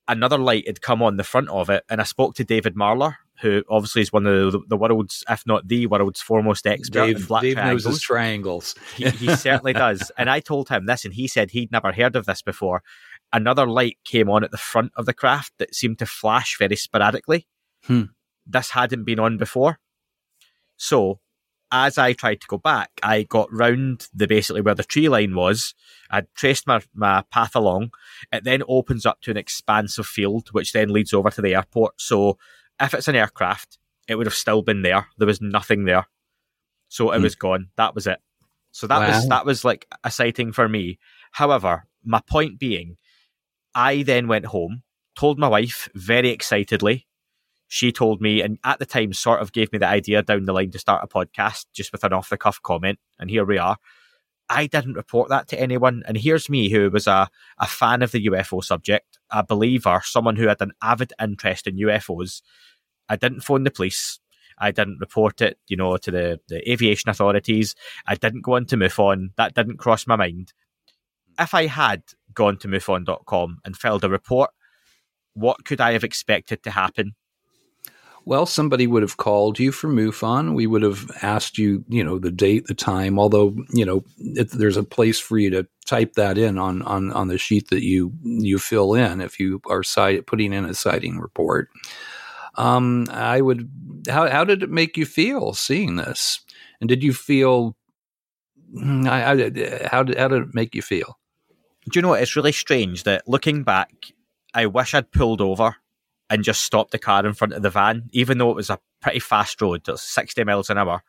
[0.08, 3.15] Another light had come on the front of it, and I spoke to David Marler,
[3.41, 7.17] who obviously is one of the, the world's, if not the world's foremost expert Dave,
[7.17, 7.86] in black Dave triangles.
[7.86, 8.76] knows triangles.
[8.95, 10.12] he, he certainly does.
[10.17, 12.82] And I told him this, and he said he'd never heard of this before.
[13.34, 16.76] Another light came on at the front of the craft that seemed to flash very
[16.76, 17.48] sporadically.
[17.84, 18.04] Hmm.
[18.45, 19.80] This hadn't been on before.
[20.78, 21.19] So
[21.71, 25.36] as I tried to go back, I got round the basically where the tree line
[25.36, 25.74] was.
[26.10, 27.91] I traced my, my path along.
[28.32, 32.00] It then opens up to an expansive field, which then leads over to the airport.
[32.00, 32.38] So
[32.81, 35.07] if it's an aircraft, it would have still been there.
[35.17, 36.07] There was nothing there.
[36.89, 37.23] So it mm.
[37.23, 37.69] was gone.
[37.77, 38.19] That was it.
[38.71, 39.15] So that wow.
[39.15, 40.99] was that was like a sighting for me.
[41.31, 42.97] However, my point being,
[43.73, 44.83] I then went home,
[45.15, 47.07] told my wife very excitedly,
[47.67, 50.53] she told me, and at the time, sort of gave me the idea down the
[50.53, 52.99] line to start a podcast just with an off the cuff comment.
[53.19, 53.77] And here we are.
[54.49, 56.03] I didn't report that to anyone.
[56.05, 60.38] And here's me, who was a, a fan of the UFO subject, a believer, someone
[60.38, 62.41] who had an avid interest in UFOs.
[63.10, 64.19] I didn't phone the police.
[64.58, 67.76] I didn't report it, you know, to the, the aviation authorities.
[68.08, 69.32] I didn't go on to MUFON.
[69.36, 70.54] That didn't cross my mind.
[71.38, 74.52] If I had gone to MUFON.com and filed a report,
[75.34, 77.15] what could I have expected to happen?
[78.27, 80.55] Well, somebody would have called you from MUFON.
[80.55, 83.19] We would have asked you, you know, the date, the time.
[83.19, 87.11] Although, you know, it, there's a place for you to type that in on, on,
[87.11, 89.83] on the sheet that you you fill in if you are
[90.25, 91.69] putting in a sighting report.
[92.55, 93.69] Um, I would.
[94.09, 96.39] How how did it make you feel seeing this?
[96.81, 97.75] And did you feel?
[98.75, 101.19] Hmm, I, I, how did how did it make you feel?
[101.91, 102.23] Do you know what?
[102.23, 103.91] It's really strange that looking back,
[104.55, 105.75] I wish I'd pulled over
[106.29, 108.79] and just stopped the car in front of the van, even though it was a
[109.01, 111.03] pretty fast road, it was 60 miles an hour.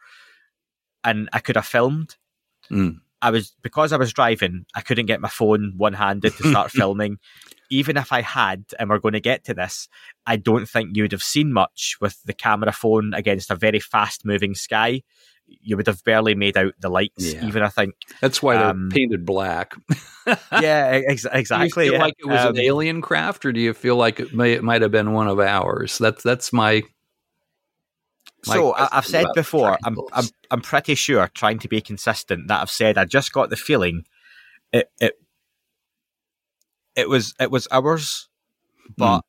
[1.04, 2.16] And I could have filmed.
[2.70, 3.00] Mm.
[3.22, 6.70] I was because I was driving, I couldn't get my phone one handed to start
[6.72, 7.18] filming.
[7.70, 9.88] Even if I had, and we're going to get to this,
[10.26, 13.80] I don't think you would have seen much with the camera phone against a very
[13.80, 15.02] fast moving sky
[15.46, 17.34] you would have barely made out the lights.
[17.34, 17.44] Yeah.
[17.44, 19.74] Even I think that's why they're um, painted black.
[20.26, 21.84] yeah, ex- exactly.
[21.84, 22.04] Do you feel yeah.
[22.04, 24.62] like it was um, an alien craft, or do you feel like it may it
[24.62, 25.98] might have been one of ours?
[25.98, 26.82] That's that's my.
[28.46, 32.60] my so I've said before, I'm, I'm I'm pretty sure, trying to be consistent, that
[32.60, 34.04] I've said I just got the feeling
[34.72, 35.14] it it
[36.94, 38.28] it was it was ours,
[38.96, 39.18] but.
[39.18, 39.22] Mm.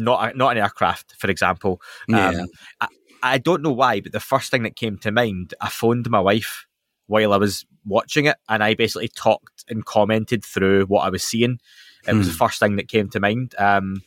[0.00, 1.82] Not, not an aircraft, for example.
[2.06, 2.28] Yeah.
[2.28, 2.46] Um,
[2.80, 2.86] I,
[3.22, 6.20] I don't know why, but the first thing that came to mind, I phoned my
[6.20, 6.66] wife
[7.06, 11.22] while I was watching it, and I basically talked and commented through what I was
[11.22, 11.58] seeing.
[12.06, 12.18] It hmm.
[12.18, 12.38] was the hmm.
[12.38, 14.02] first thing that came to mind, um,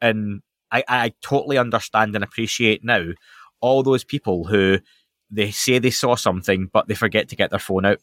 [0.00, 3.12] and I, I totally understand and appreciate now
[3.60, 4.78] all those people who
[5.30, 7.98] they say they saw something, but they forget to get their phone out.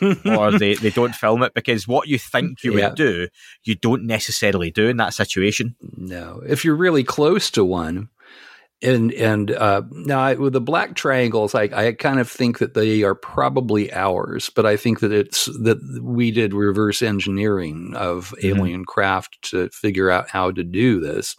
[0.24, 2.88] or they, they don't film it because what you think you yeah.
[2.88, 3.28] would do,
[3.64, 5.76] you don't necessarily do in that situation.
[5.96, 6.42] No.
[6.46, 8.08] If you're really close to one,
[8.84, 12.74] and and uh, now I, with the black triangles, I, I kind of think that
[12.74, 18.34] they are probably ours, but I think that it's that we did reverse engineering of
[18.38, 18.58] mm-hmm.
[18.58, 21.36] alien craft to figure out how to do this,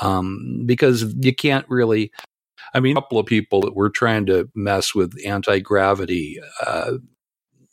[0.00, 2.12] um, because you can't really.
[2.72, 6.92] I mean, a couple of people that were trying to mess with anti gravity, uh,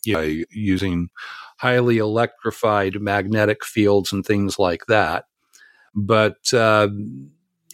[0.04, 1.10] you know, using
[1.58, 5.26] highly electrified magnetic fields and things like that,
[5.94, 6.52] but.
[6.52, 6.90] Uh,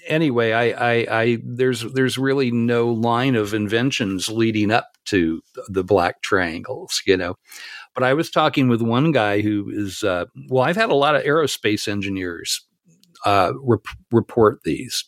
[0.08, 5.84] anyway, I, I, I, there's there's really no line of inventions leading up to the
[5.84, 7.36] black triangles, you know.
[7.94, 11.16] But I was talking with one guy who is uh, well, I've had a lot
[11.16, 12.62] of aerospace engineers
[13.26, 15.06] uh, rep- report these.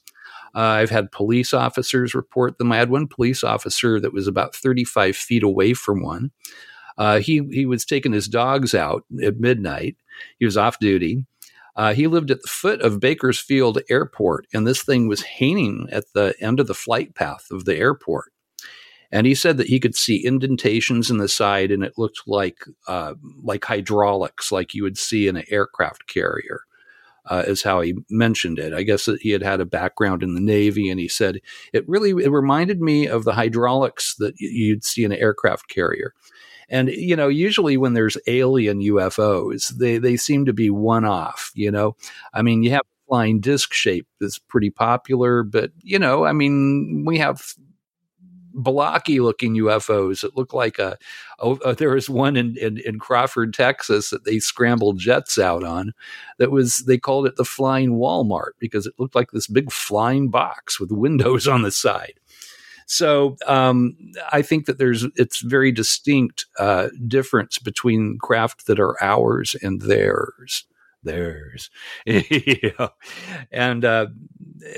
[0.56, 2.72] Uh, I've had police officers report them.
[2.72, 6.32] I had one police officer that was about 35 feet away from one.
[6.98, 9.98] Uh, he he was taking his dogs out at midnight.
[10.40, 11.26] He was off duty
[11.76, 16.06] uh, he lived at the foot of Bakersfield Airport, and this thing was hanging at
[16.14, 18.32] the end of the flight path of the airport.
[19.12, 22.66] And he said that he could see indentations in the side, and it looked like
[22.88, 26.62] uh, like hydraulics, like you would see in an aircraft carrier.
[27.28, 28.72] Uh, is how he mentioned it.
[28.72, 31.40] I guess that he had had a background in the Navy, and he said
[31.74, 36.14] it really it reminded me of the hydraulics that you'd see in an aircraft carrier.
[36.70, 41.52] And you know, usually when there's alien UFOs, they they seem to be one off.
[41.56, 41.96] You know,
[42.34, 47.04] I mean, you have flying disc shape that's pretty popular, but you know, I mean,
[47.06, 47.54] we have
[48.56, 50.98] blocky looking UFOs that look like a.
[51.40, 55.64] Oh, uh, there was one in, in, in Crawford, Texas, that they scrambled jets out
[55.64, 55.94] on.
[56.40, 60.30] That was they called it the flying Walmart because it looked like this big flying
[60.30, 62.20] box with windows on the side.
[62.86, 63.98] So um,
[64.32, 69.82] I think that there's it's very distinct uh, difference between craft that are ours and
[69.82, 70.66] theirs.
[71.04, 71.70] Theirs,
[72.06, 72.90] you know?
[73.52, 74.08] and uh,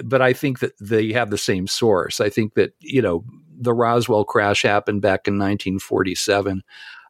[0.03, 2.19] but I think that they have the same source.
[2.19, 3.23] I think that you know
[3.59, 6.63] the Roswell crash happened back in 1947.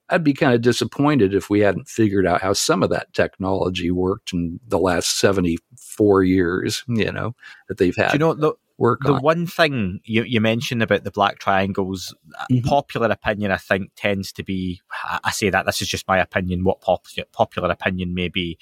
[0.09, 3.91] I'd be kind of disappointed if we hadn't figured out how some of that technology
[3.91, 7.35] worked in the last 74 years, you know,
[7.67, 8.13] that they've had.
[8.13, 9.21] You know, the, work the on.
[9.21, 12.67] one thing you, you mentioned about the black triangles, uh, mm-hmm.
[12.67, 14.81] popular opinion, I think, tends to be.
[15.23, 16.63] I say that this is just my opinion.
[16.63, 18.57] What pop, popular opinion may be,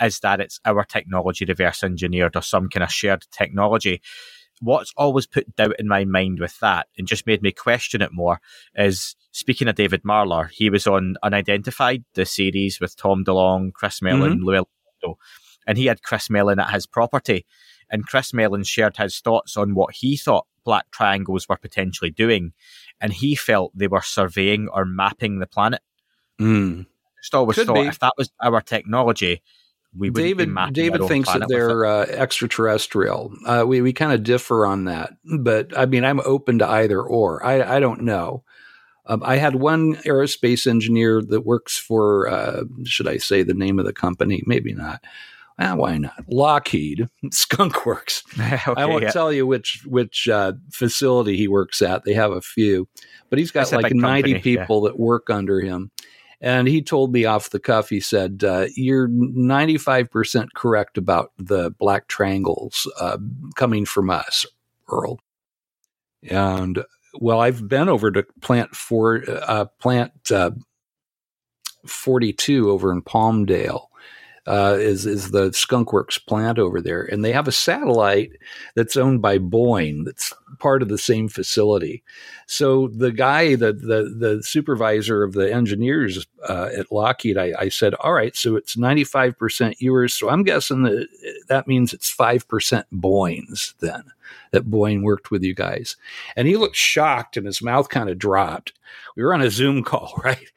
[0.00, 4.00] is that it's our technology reverse engineered or some kind of shared technology.
[4.60, 8.12] What's always put doubt in my mind with that and just made me question it
[8.12, 8.40] more
[8.74, 14.00] is speaking of David Marler, he was on Unidentified, the series with Tom DeLonge, Chris
[14.00, 14.44] Mellon, mm-hmm.
[14.44, 14.64] Louis
[15.66, 17.44] and he had Chris Mellon at his property
[17.90, 22.52] and Chris Mellon shared his thoughts on what he thought black triangles were potentially doing,
[23.00, 25.80] and he felt they were surveying or mapping the planet.
[26.40, 26.86] Mm.
[27.20, 27.86] Just always Could thought be.
[27.86, 29.42] if that was our technology,
[29.96, 33.32] we would David David thinks that they're uh, extraterrestrial.
[33.46, 37.00] Uh, we we kind of differ on that, but I mean I'm open to either
[37.00, 37.44] or.
[37.44, 38.44] I I don't know.
[39.06, 43.78] Um, I had one aerospace engineer that works for, uh, should I say the name
[43.78, 44.42] of the company?
[44.46, 45.04] Maybe not.
[45.58, 46.24] Ah, why not?
[46.28, 48.22] Lockheed, Skunk Works.
[48.38, 49.10] okay, I won't yeah.
[49.10, 52.04] tell you which which uh, facility he works at.
[52.04, 52.88] They have a few,
[53.30, 54.90] but he's got like ninety company, people yeah.
[54.90, 55.90] that work under him.
[56.42, 57.88] And he told me off the cuff.
[57.88, 63.16] He said, uh, "You're 95 percent correct about the black triangles uh,
[63.54, 64.44] coming from us,
[64.90, 65.18] Earl."
[66.28, 70.50] And well, I've been over to Plant Four, uh, Plant uh,
[71.86, 73.86] 42 over in Palmdale
[74.46, 78.32] uh, is is the Skunkworks plant over there, and they have a satellite
[78.74, 80.04] that's owned by Boeing.
[80.04, 82.02] That's part of the same facility.
[82.46, 87.68] So the guy, the the, the supervisor of the engineers uh, at Lockheed, I, I,
[87.68, 90.14] said, "All right, so it's ninety five percent yours.
[90.14, 91.08] So I'm guessing that
[91.48, 94.04] that means it's five percent Boeing's then."
[94.52, 95.96] That Boeing worked with you guys.
[96.36, 98.72] And he looked shocked and his mouth kind of dropped.
[99.16, 100.50] We were on a Zoom call, right?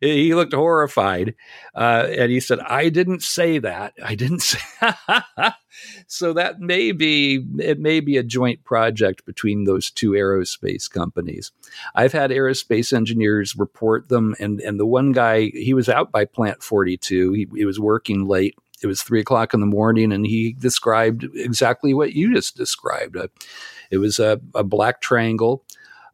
[0.00, 1.34] He looked horrified.
[1.74, 3.94] Uh, and he said, I didn't say that.
[4.02, 4.60] I didn't say
[6.06, 11.52] So that may be, it may be a joint project between those two aerospace companies.
[11.94, 14.34] I've had aerospace engineers report them.
[14.38, 17.32] And, and the one guy, he was out by Plant 42.
[17.32, 21.26] He, he was working late it was three o'clock in the morning, and he described
[21.34, 23.16] exactly what you just described.
[23.16, 23.28] Uh,
[23.90, 25.64] it was a, a black triangle.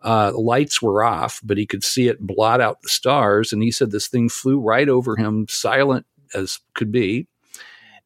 [0.03, 3.53] Uh, lights were off, but he could see it blot out the stars.
[3.53, 7.27] And he said this thing flew right over him, silent as could be.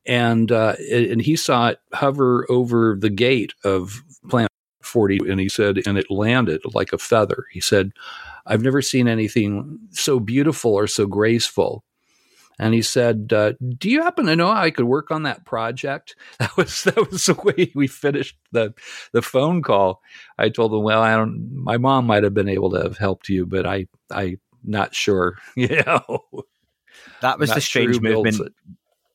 [0.07, 4.51] And uh, and he saw it hover over the gate of Plant
[4.83, 7.45] 40, and he said, and it landed like a feather.
[7.53, 7.93] He said,
[8.47, 11.85] I've never seen anything so beautiful or so graceful.
[12.59, 15.45] and he said, uh, "Do you happen to know how I could work on that
[15.45, 18.75] project?" That was that was the way we finished the
[19.13, 20.01] the phone call.
[20.39, 21.51] I told him, "Well, I don't.
[21.55, 25.37] My mom might have been able to have helped you, but I I not sure.
[25.57, 26.25] You know,
[27.23, 28.55] that was Not the strange movement.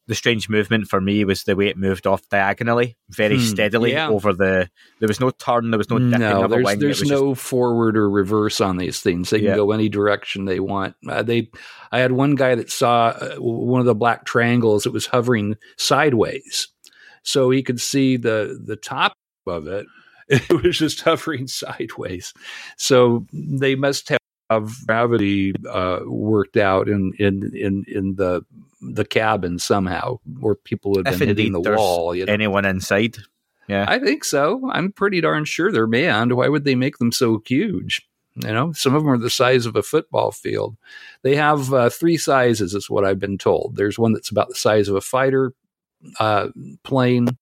[0.08, 3.94] The strange movement for me was the way it moved off diagonally, very Hmm, steadily
[3.94, 4.10] yeah.
[4.10, 4.70] over the.
[5.00, 5.72] There was no turn.
[5.72, 6.80] There was no no, there's wing.
[6.80, 9.30] there's was just- no forward or reverse on these things.
[9.30, 10.96] They can go any direction they want.
[11.08, 11.50] Uh, they,
[11.92, 14.86] I had one guy that saw uh, one of the black triangles.
[14.86, 16.68] It was hovering sideways,
[17.24, 19.14] so he could see the the top
[19.48, 19.86] of it.
[20.30, 22.34] It was just hovering sideways.
[22.78, 24.20] So they must have
[24.50, 28.44] gravity uh, worked out in in in in the
[28.82, 32.14] the cabin somehow, where people have If been hitting the wall.
[32.16, 32.34] You know?
[32.34, 33.18] anyone inside.
[33.68, 33.86] Yeah.
[33.88, 34.70] I think so.
[34.72, 36.34] I'm pretty darn sure they're manned.
[36.34, 38.06] Why would they make them so huge?
[38.36, 40.76] You know, some of them are the size of a football field.
[41.22, 43.76] They have uh, three sizes, is what I've been told.
[43.76, 45.54] There's one that's about the size of a fighter
[46.20, 46.50] uh,
[46.84, 47.38] plane.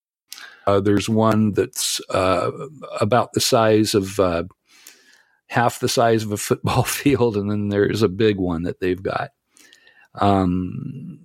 [0.68, 2.52] Uh, there's one that's uh,
[2.99, 4.43] about the size of uh,
[5.52, 9.04] half the size of a football field, and then there's a big one that they've
[9.04, 9.32] got.
[10.16, 11.20] Um,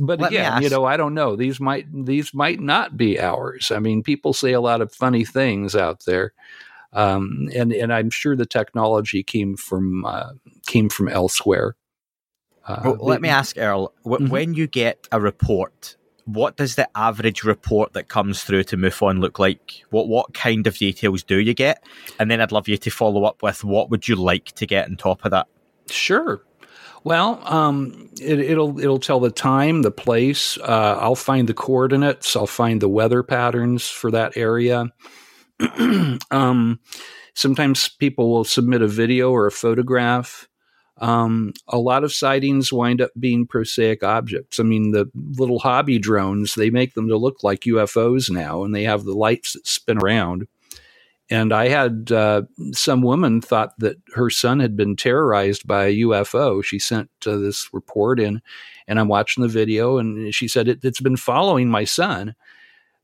[0.00, 1.36] but Let again, you know, I don't know.
[1.36, 3.70] These might these might not be ours.
[3.70, 6.32] I mean, people say a lot of funny things out there,
[6.92, 10.30] um, and and I'm sure the technology came from uh,
[10.66, 11.74] came from elsewhere.
[12.66, 13.92] Uh, Well, let me ask Earl.
[14.04, 14.30] W- Mhm.
[14.30, 15.96] When you get a report,
[16.28, 19.82] what does the average report that comes through to MUFON look like?
[19.88, 21.82] What what kind of details do you get?
[22.20, 24.88] And then I'd love you to follow up with what would you like to get
[24.88, 25.46] on top of that?
[25.88, 26.42] Sure.
[27.02, 30.58] Well, um, it, it'll it'll tell the time, the place.
[30.58, 32.36] Uh, I'll find the coordinates.
[32.36, 34.92] I'll find the weather patterns for that area.
[36.30, 36.78] um,
[37.34, 40.46] sometimes people will submit a video or a photograph.
[41.00, 44.58] Um, a lot of sightings wind up being prosaic objects.
[44.58, 48.74] I mean, the little hobby drones they make them to look like UFOs now, and
[48.74, 50.48] they have the lights that spin around.
[51.30, 52.42] And I had uh,
[52.72, 56.64] some woman thought that her son had been terrorized by a UFO.
[56.64, 58.40] She sent uh, this report in,
[58.86, 62.34] and I'm watching the video, and she said it, it's been following my son.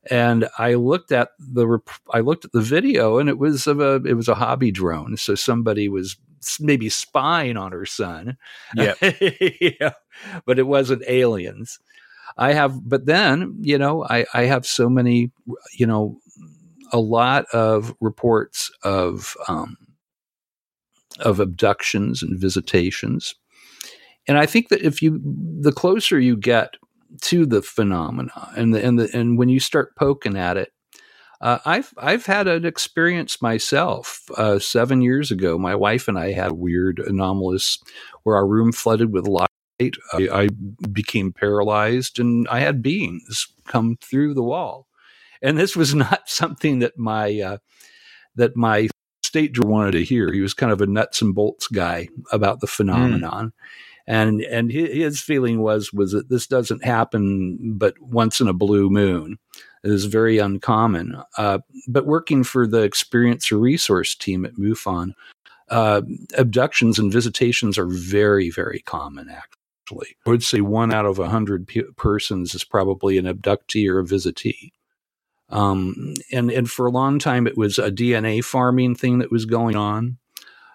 [0.09, 3.79] And I looked at the rep- I looked at the video, and it was of
[3.79, 5.17] a it was a hobby drone.
[5.17, 6.17] So somebody was
[6.59, 8.37] maybe spying on her son.
[8.75, 8.97] Yep.
[9.61, 9.93] yeah,
[10.45, 11.79] but it wasn't aliens.
[12.37, 15.31] I have, but then you know, I I have so many,
[15.73, 16.19] you know,
[16.91, 19.77] a lot of reports of um,
[21.19, 23.35] of abductions and visitations,
[24.27, 25.21] and I think that if you
[25.61, 26.75] the closer you get
[27.21, 30.73] to the phenomena, and the and the and when you start poking at it,
[31.45, 34.23] uh, I've I've had an experience myself.
[34.35, 37.77] Uh, seven years ago, my wife and I had a weird anomalous
[38.23, 39.49] where our room flooded with light.
[39.79, 40.47] I, I
[40.91, 44.87] became paralyzed, and I had beings come through the wall.
[45.39, 47.57] And this was not something that my uh,
[48.35, 48.89] that my
[49.23, 50.33] state wanted to hear.
[50.33, 53.53] He was kind of a nuts and bolts guy about the phenomenon.
[54.07, 58.89] And and his feeling was was that this doesn't happen but once in a blue
[58.89, 59.37] moon.
[59.85, 61.21] Is very uncommon.
[61.37, 65.13] Uh, but working for the experiencer resource team at MUFON,
[65.69, 66.01] uh,
[66.37, 70.15] abductions and visitations are very, very common, actually.
[70.25, 73.99] I would say one out of a hundred pe- persons is probably an abductee or
[73.99, 74.71] a visitee.
[75.49, 79.45] Um, and, and for a long time, it was a DNA farming thing that was
[79.45, 80.17] going on.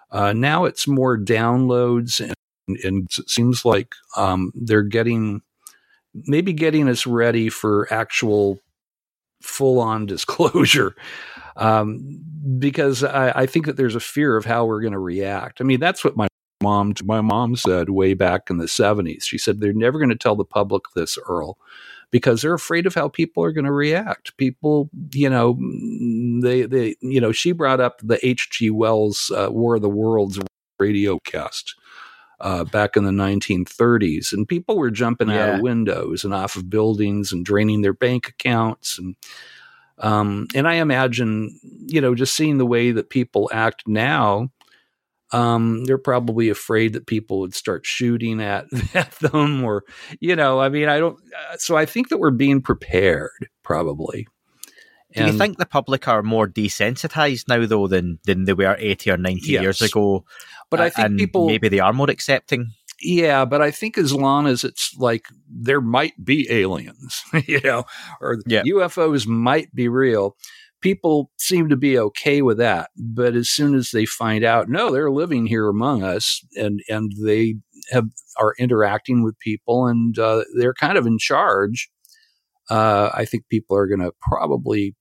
[0.09, 5.41] Uh, now it's more downloads, and, and it seems like um, they're getting
[6.13, 8.59] maybe getting us ready for actual
[9.41, 10.95] full on disclosure
[11.57, 12.21] um,
[12.59, 15.61] because I, I think that there's a fear of how we're going to react.
[15.61, 16.27] I mean, that's what my
[16.61, 19.23] mom my mom said way back in the 70s.
[19.23, 21.57] She said they're never going to tell the public this, Earl,
[22.11, 24.37] because they're afraid of how people are going to react.
[24.37, 25.57] People, you know,
[26.41, 28.69] they they you know, she brought up the H.G.
[28.69, 30.39] Wells uh, War of the Worlds
[30.79, 31.75] radio cast.
[32.41, 36.71] Uh, back in the 1930s, and people were jumping out of windows and off of
[36.71, 39.15] buildings and draining their bank accounts, and
[39.99, 44.49] um, and I imagine, you know, just seeing the way that people act now,
[45.31, 48.65] um, they're probably afraid that people would start shooting at,
[48.95, 49.83] at them, or
[50.19, 51.19] you know, I mean, I don't.
[51.51, 54.27] Uh, so I think that we're being prepared, probably.
[55.13, 58.75] Do you And- think the public are more desensitized now, though, than than they were
[58.79, 60.25] eighty or ninety years ago?
[60.71, 62.71] But I Uh, think and people maybe they are more accepting.
[63.03, 67.83] Yeah, but I think as long as it's like there might be aliens, you know,
[68.21, 68.63] or Yeah.
[68.63, 70.35] UFOs might be real,
[70.81, 72.89] people seem to be okay with that.
[72.97, 77.11] But as soon as they find out, no, they're living here among us, and and
[77.23, 77.55] they
[77.91, 78.07] have
[78.37, 81.89] are interacting with people, and uh, they're kind of in charge.
[82.69, 84.95] Uh, I think people are going to probably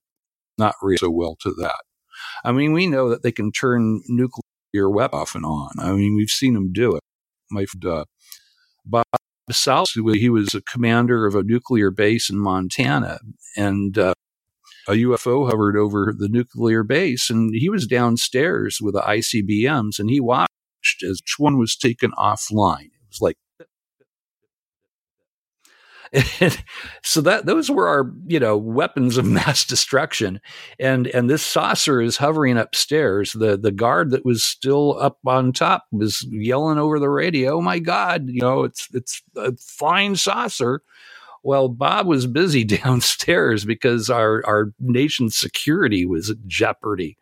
[0.59, 1.83] not react so well to that.
[2.45, 4.43] I mean, we know that they can turn nuclear
[4.73, 5.71] weapon off and on.
[5.79, 7.03] I mean, we've seen them do it.
[7.51, 8.05] My uh,
[8.85, 9.05] Bob
[9.51, 13.19] Salas, he was a commander of a nuclear base in Montana,
[13.57, 14.15] and uh,
[14.89, 20.11] a UFO hovered over the nuclear base, and he was downstairs with the ICBMs, and
[20.11, 22.87] he watched as one was taken offline.
[22.87, 23.37] It was like
[27.03, 30.41] so that those were our you know weapons of mass destruction.
[30.79, 33.33] And and this saucer is hovering upstairs.
[33.33, 37.61] The the guard that was still up on top was yelling over the radio oh
[37.61, 40.83] my god you know it's it's a flying saucer.
[41.43, 47.17] Well bob was busy downstairs because our our nation's security was at jeopardy.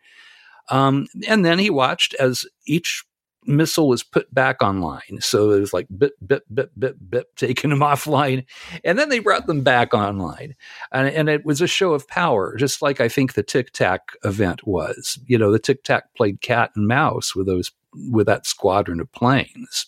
[0.71, 3.05] Um, and then he watched as each
[3.47, 5.21] missile was put back online.
[5.21, 8.45] So it was like bit, bit, bit, bit, bit, taking them offline.
[8.85, 10.55] And then they brought them back online.
[10.93, 14.13] And, and it was a show of power, just like I think the Tic Tac
[14.25, 15.19] event was.
[15.27, 17.73] You know, the Tic Tac played cat and mouse with those,
[18.11, 19.87] with that squadron of planes.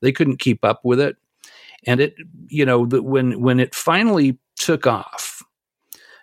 [0.00, 1.16] They couldn't keep up with it.
[1.86, 2.14] And it,
[2.48, 5.42] you know, the, when, when it finally took off,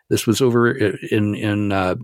[0.09, 1.95] this was over in, in, uh,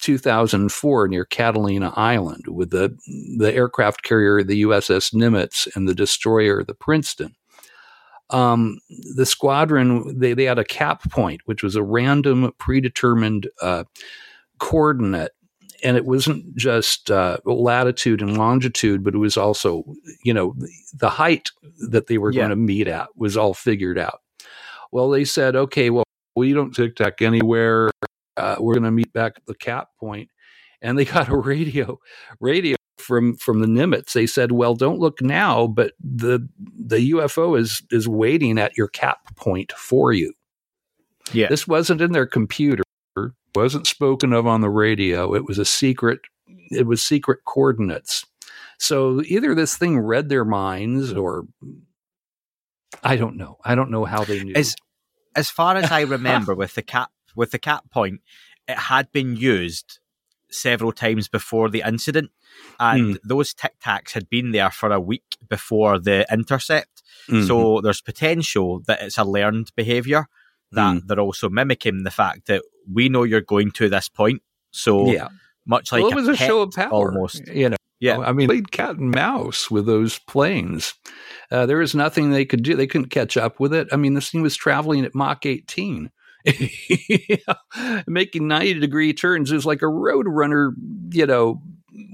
[0.00, 2.96] 2004 near Catalina Island with the,
[3.38, 7.34] the aircraft carrier, the USS Nimitz, and the destroyer, the Princeton.
[8.30, 8.78] Um,
[9.14, 13.84] the squadron, they, they had a cap point, which was a random predetermined uh,
[14.58, 15.32] coordinate.
[15.82, 19.84] And it wasn't just uh, latitude and longitude, but it was also,
[20.22, 21.50] you know, the, the height
[21.90, 22.40] that they were yeah.
[22.40, 24.20] going to meet at was all figured out.
[24.92, 27.90] Well, they said, okay, well, we don't tic tac anywhere
[28.36, 30.30] uh, we're going to meet back at the cap point
[30.84, 31.98] and they got a radio
[32.38, 34.12] radio from from the nimitz.
[34.12, 38.88] They said well don't look now but the the ufo is is waiting at your
[38.88, 40.32] cap point for you.
[41.32, 41.48] Yeah.
[41.48, 42.84] This wasn't in their computer
[43.54, 45.34] wasn't spoken of on the radio.
[45.34, 46.20] It was a secret
[46.70, 48.24] it was secret coordinates.
[48.78, 51.46] So either this thing read their minds or
[53.02, 53.58] i don't know.
[53.64, 54.54] I don't know how they knew.
[54.54, 54.76] As
[55.36, 58.20] as far as i remember with the cap with the cap point,
[58.68, 59.98] it had been used
[60.50, 62.30] several times before the incident,
[62.78, 63.18] and mm.
[63.24, 67.02] those tic tacs had been there for a week before the intercept.
[67.28, 67.46] Mm-hmm.
[67.46, 70.28] So there's potential that it's a learned behavior
[70.72, 71.06] that mm.
[71.06, 72.62] they're also mimicking the fact that
[72.92, 74.42] we know you're going to this point.
[74.70, 75.28] So yeah.
[75.66, 77.46] much like well, it was a, show of power, almost.
[77.48, 78.18] You know, yeah.
[78.18, 80.94] I mean, played cat and mouse with those planes.
[81.50, 82.76] Uh, there was nothing they could do.
[82.76, 83.88] They couldn't catch up with it.
[83.92, 86.10] I mean, this thing was traveling at Mach 18.
[88.06, 90.72] making 90 degree turns is like a roadrunner,
[91.10, 91.62] you know,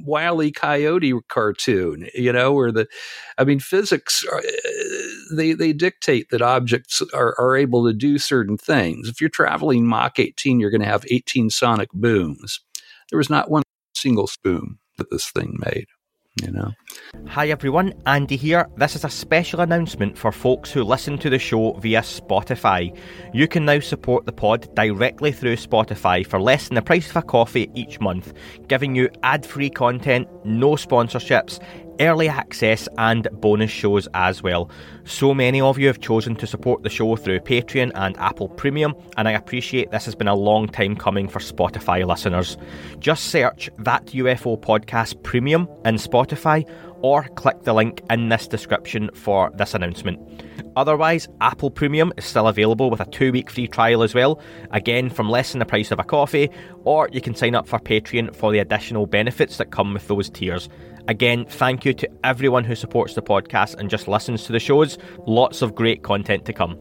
[0.05, 2.87] wily coyote cartoon, you know, where the,
[3.39, 4.41] I mean, physics, uh,
[5.35, 9.09] they, they dictate that objects are, are able to do certain things.
[9.09, 12.61] If you're traveling Mach 18, you're going to have 18 sonic booms.
[13.11, 13.63] There was not one
[13.95, 15.87] single boom that this thing made
[16.41, 16.73] you know.
[17.29, 18.69] Hi everyone, Andy here.
[18.77, 22.97] This is a special announcement for folks who listen to the show via Spotify.
[23.33, 27.17] You can now support the pod directly through Spotify for less than the price of
[27.17, 28.33] a coffee each month,
[28.69, 31.61] giving you ad free content, no sponsorships,
[32.01, 34.71] early access, and bonus shows as well.
[35.05, 38.95] So many of you have chosen to support the show through Patreon and Apple Premium,
[39.17, 42.57] and I appreciate this has been a long time coming for Spotify listeners.
[42.99, 46.69] Just search that UFO podcast premium in Spotify
[47.03, 50.19] or click the link in this description for this announcement.
[50.77, 54.41] Otherwise, Apple Premium is still available with a two week free trial as well,
[54.71, 56.51] again from less than the price of a coffee,
[56.85, 60.31] or you can sign up for Patreon for the additional benefits that come with those
[60.31, 60.69] tiers.
[61.09, 64.99] Again, thank you to everyone who supports the podcast and just listens to the shows.
[65.27, 66.79] Lots of great content to come.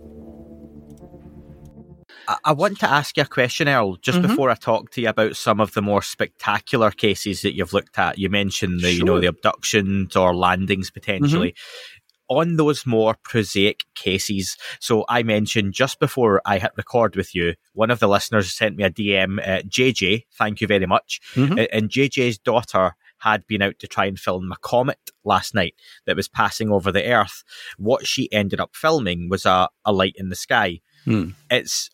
[2.43, 4.27] I want to ask you a question, Earl, just mm-hmm.
[4.27, 7.97] before I talk to you about some of the more spectacular cases that you've looked
[7.97, 8.19] at.
[8.19, 8.97] You mentioned the, sure.
[8.97, 11.51] you know, the abductions or landings potentially.
[11.51, 12.36] Mm-hmm.
[12.36, 17.55] On those more prosaic cases, so I mentioned just before I hit record with you,
[17.73, 21.21] one of the listeners sent me a DM, uh, JJ, thank you very much.
[21.34, 21.57] Mm-hmm.
[21.73, 25.73] And JJ's daughter had been out to try and film a comet last night
[26.05, 27.43] that was passing over the Earth.
[27.77, 30.82] What she ended up filming was a, a light in the sky.
[31.05, 31.30] Hmm.
[31.49, 31.89] It's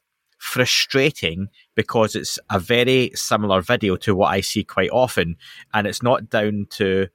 [0.45, 5.37] frustrating because it's a very similar video to what I see quite often,
[5.73, 7.07] and it's not down to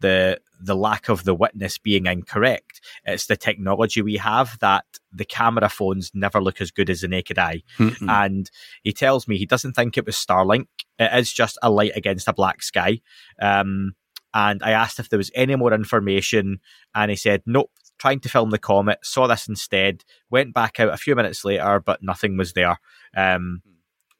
[0.00, 2.80] the the lack of the witness being incorrect.
[3.04, 7.08] It's the technology we have that the camera phones never look as good as the
[7.08, 7.62] naked eye.
[7.78, 8.08] Mm-hmm.
[8.08, 8.50] And
[8.82, 10.66] he tells me he doesn't think it was Starlink.
[10.98, 13.00] It is just a light against a black sky.
[13.40, 13.94] Um,
[14.34, 16.60] And I asked if there was any more information,
[16.94, 17.70] and he said, nope,
[18.02, 21.78] trying to film the comet, saw this instead, went back out a few minutes later,
[21.78, 22.76] but nothing was there.
[23.16, 23.62] Um,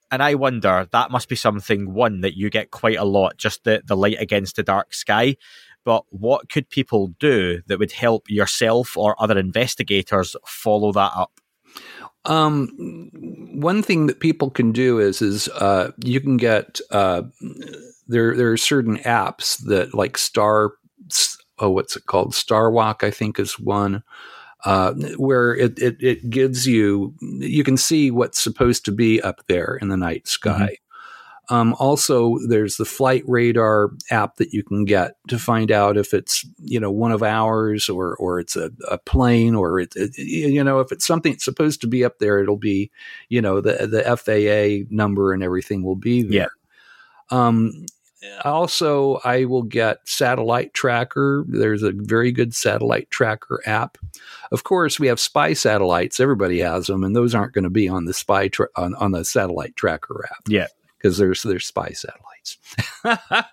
[0.09, 3.65] and I wonder, that must be something, one, that you get quite a lot, just
[3.65, 5.35] the, the light against the dark sky.
[5.85, 11.41] But what could people do that would help yourself or other investigators follow that up?
[12.25, 12.69] Um,
[13.53, 17.23] one thing that people can do is is uh, you can get uh,
[18.07, 18.37] there.
[18.37, 20.75] There are certain apps that like Star.
[21.63, 22.35] Oh, what's it called?
[22.35, 24.03] Star Walk, I think, is one.
[24.65, 29.43] Uh, where it, it, it gives you you can see what's supposed to be up
[29.49, 30.77] there in the night sky.
[31.51, 31.55] Mm-hmm.
[31.55, 36.15] Um, also, there's the flight radar app that you can get to find out if
[36.15, 40.17] it's you know one of ours or or it's a, a plane or it, it,
[40.17, 42.91] you know if it's something that's supposed to be up there, it'll be
[43.29, 46.51] you know the the FAA number and everything will be there.
[47.31, 47.47] Yeah.
[47.47, 47.87] Um,
[48.45, 51.45] also, I will get satellite tracker.
[51.49, 53.99] There's a very good satellite tracker app.
[54.51, 56.21] Of course, we have spy satellites.
[56.21, 59.13] Everybody has them, and those aren't going to be on the spy tra- on, on
[59.13, 60.43] the satellite tracker app.
[60.49, 60.69] Yeah
[61.03, 62.59] because there's there's spy satellites.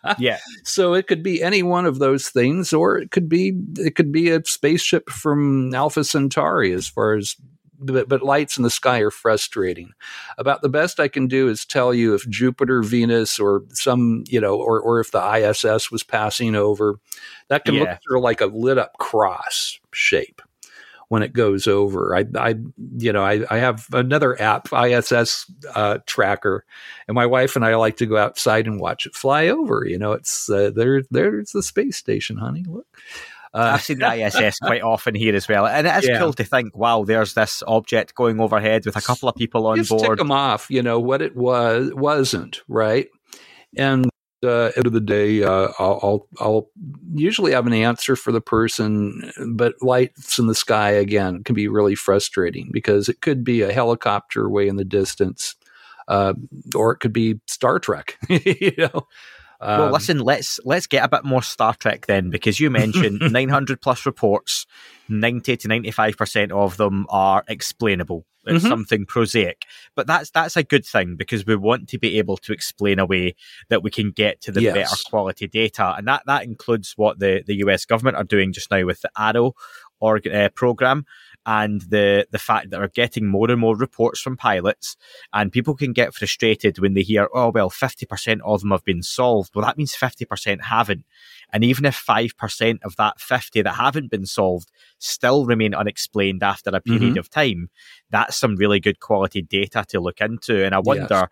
[0.19, 0.37] yeah.
[0.63, 4.11] So it could be any one of those things, or it could be it could
[4.11, 6.71] be a spaceship from Alpha Centauri.
[6.71, 7.35] As far as
[7.79, 9.93] but, but lights in the sky are frustrating.
[10.37, 14.41] About the best I can do is tell you if Jupiter, Venus, or some you
[14.41, 16.99] know, or or if the ISS was passing over.
[17.47, 17.81] That can yeah.
[17.81, 20.41] look sort of like a lit up cross shape
[21.09, 22.15] when it goes over.
[22.15, 22.55] I, I
[22.97, 26.65] you know, I, I have another app, ISS uh, tracker,
[27.07, 29.83] and my wife and I like to go outside and watch it fly over.
[29.85, 31.01] You know, it's uh, there.
[31.09, 32.63] There's the space station, honey.
[32.67, 32.87] Look.
[33.53, 36.19] Uh, I've seen the ISS quite often here as well, and it is yeah.
[36.19, 39.77] cool to think, wow, there's this object going overhead with a couple of people on
[39.77, 40.03] Just board.
[40.03, 43.07] Tick them off, you know what it was wasn't right,
[43.75, 44.09] and
[44.43, 46.69] uh, end of the day, uh, I'll, I'll, I'll
[47.13, 51.67] usually have an answer for the person, but lights in the sky again can be
[51.67, 55.55] really frustrating because it could be a helicopter way in the distance,
[56.07, 56.33] uh,
[56.73, 58.17] or it could be Star Trek.
[58.29, 59.07] you know.
[59.61, 63.19] Um, well, listen, let's let's get a bit more Star Trek then, because you mentioned
[63.31, 64.65] 900 plus reports,
[65.09, 68.25] 90 to 95 percent of them are explainable.
[68.45, 68.69] It's mm-hmm.
[68.69, 72.53] something prosaic, but that's that's a good thing because we want to be able to
[72.53, 73.35] explain a way
[73.67, 74.73] that we can get to the yes.
[74.73, 78.71] better quality data, and that that includes what the the US government are doing just
[78.71, 79.51] now with the AARO
[79.99, 81.05] org, uh, program
[81.49, 84.95] and the the fact that we're getting more and more reports from pilots
[85.33, 89.01] and people can get frustrated when they hear oh well 50% of them have been
[89.01, 91.05] solved well that means 50% haven't
[91.51, 96.69] and even if 5% of that 50 that haven't been solved still remain unexplained after
[96.69, 97.17] a period mm-hmm.
[97.17, 97.71] of time
[98.11, 101.29] that's some really good quality data to look into and i wonder yes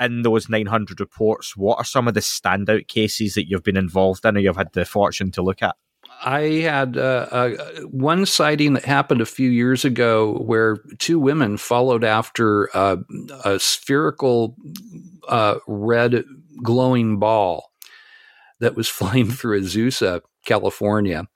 [0.00, 4.24] in those 900 reports, what are some of the standout cases that you've been involved
[4.24, 5.76] in or you've had the fortune to look at?
[6.24, 7.50] I had uh, uh,
[7.90, 12.98] one sighting that happened a few years ago where two women followed after uh,
[13.44, 14.56] a spherical
[15.28, 16.24] uh, red
[16.62, 17.72] glowing ball
[18.60, 21.26] that was flying through Azusa, California.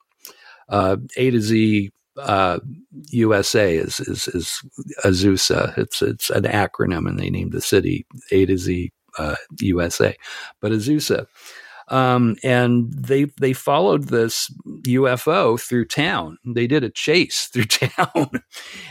[0.69, 1.91] Uh, a to Z
[3.09, 4.61] USA uh, is, is, is
[5.05, 5.77] Azusa.
[5.77, 8.91] It's it's an acronym, and they named the city A to Z
[9.59, 10.15] USA,
[10.61, 11.27] but Azusa.
[11.89, 14.51] Um, and they they followed this
[14.83, 16.37] UFO through town.
[16.45, 18.43] They did a chase through town,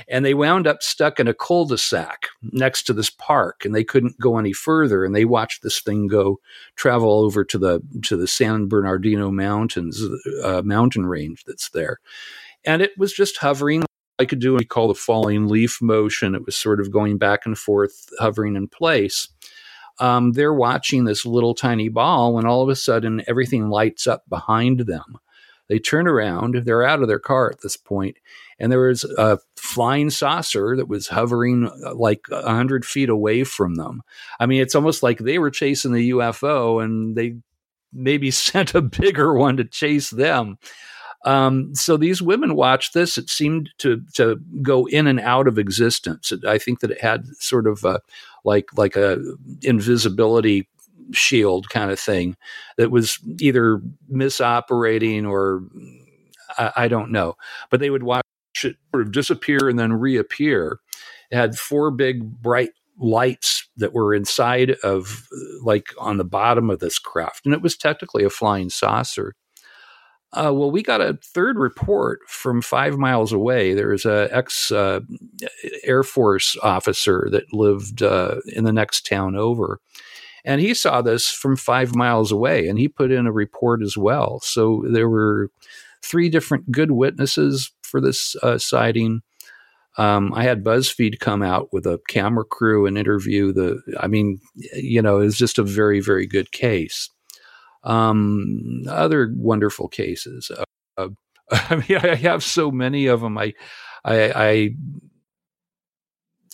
[0.09, 4.19] and they wound up stuck in a cul-de-sac next to this park, and they couldn't
[4.19, 5.05] go any further.
[5.05, 6.41] And they watched this thing go
[6.77, 10.03] travel over to the to the San Bernardino Mountains
[10.43, 11.99] uh, mountain range that's there,
[12.65, 13.85] and it was just hovering.
[14.19, 16.35] I could do what we call the falling leaf motion.
[16.35, 19.29] It was sort of going back and forth, hovering in place
[19.99, 24.29] um, they're watching this little tiny ball when all of a sudden everything lights up
[24.29, 25.19] behind them.
[25.69, 28.19] They turn around, they're out of their car at this point,
[28.59, 33.75] and there was a flying saucer that was hovering uh, like 100 feet away from
[33.75, 34.03] them.
[34.39, 37.37] I mean, it's almost like they were chasing the UFO and they
[37.93, 40.59] maybe sent a bigger one to chase them.
[41.25, 43.19] Um, so these women watched this.
[43.19, 46.33] It seemed to to go in and out of existence.
[46.47, 48.01] I think that it had sort of a,
[48.47, 49.19] like like a
[49.63, 50.69] invisibility
[51.13, 52.37] shield kind of thing
[52.79, 55.63] that was either misoperating or
[56.57, 57.35] I, I don't know.
[57.71, 58.25] But they would watch
[58.65, 60.79] it sort of disappear and then reappear.
[61.31, 65.29] It had four big bright lights that were inside of
[65.63, 69.35] like on the bottom of this craft and it was technically a flying saucer
[70.33, 73.75] uh, well, we got a third report from five miles away.
[73.75, 75.01] There was a ex uh,
[75.85, 79.81] Air Force officer that lived uh, in the next town over,
[80.45, 83.97] And he saw this from five miles away and he put in a report as
[83.97, 84.41] well.
[84.41, 85.51] So there were
[86.03, 89.23] three different good witnesses for this uh, sighting.
[89.99, 93.81] Um, I had BuzzFeed come out with a camera crew and interview the.
[93.99, 94.41] I mean,
[94.75, 97.11] you know, it's just a very, very good case.
[97.87, 100.51] Um, other wonderful cases.
[100.51, 100.65] Uh,
[100.99, 101.09] uh,
[101.51, 103.39] I mean, I have so many of them.
[103.39, 103.55] I,
[104.05, 104.71] I, I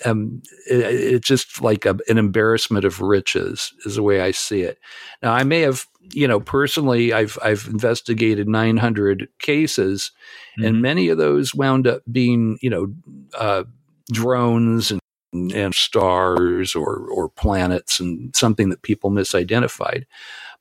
[0.04, 4.62] um, it, it's just like a, an embarrassment of riches is the way I see
[4.62, 4.78] it.
[5.22, 10.10] Now, I may have, you know, personally, I've I've investigated 900 cases,
[10.58, 10.66] mm-hmm.
[10.66, 12.92] and many of those wound up being, you know,
[13.38, 13.64] uh,
[14.10, 15.00] drones and
[15.32, 20.04] and stars or or planets and something that people misidentified.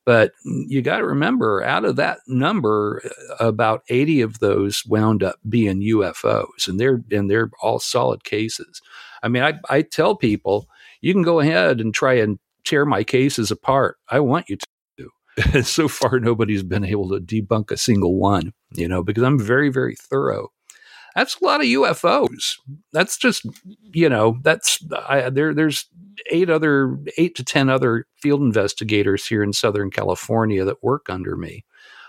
[0.05, 3.03] But you got to remember, out of that number,
[3.39, 8.23] uh, about 80 of those wound up being UFOs, and they're and they're all solid
[8.23, 8.81] cases.
[9.21, 10.67] I mean, I, I tell people
[11.01, 13.97] you can go ahead and try and tear my cases apart.
[14.09, 14.67] I want you to.
[15.63, 19.69] so far, nobody's been able to debunk a single one, you know, because I'm very,
[19.69, 20.49] very thorough.
[21.15, 22.55] That's a lot of UFOs.
[22.93, 23.45] That's just,
[23.93, 25.53] you know, that's I, there.
[25.53, 25.85] There's
[26.31, 31.35] eight other, eight to ten other field investigators here in Southern California that work under
[31.35, 31.65] me.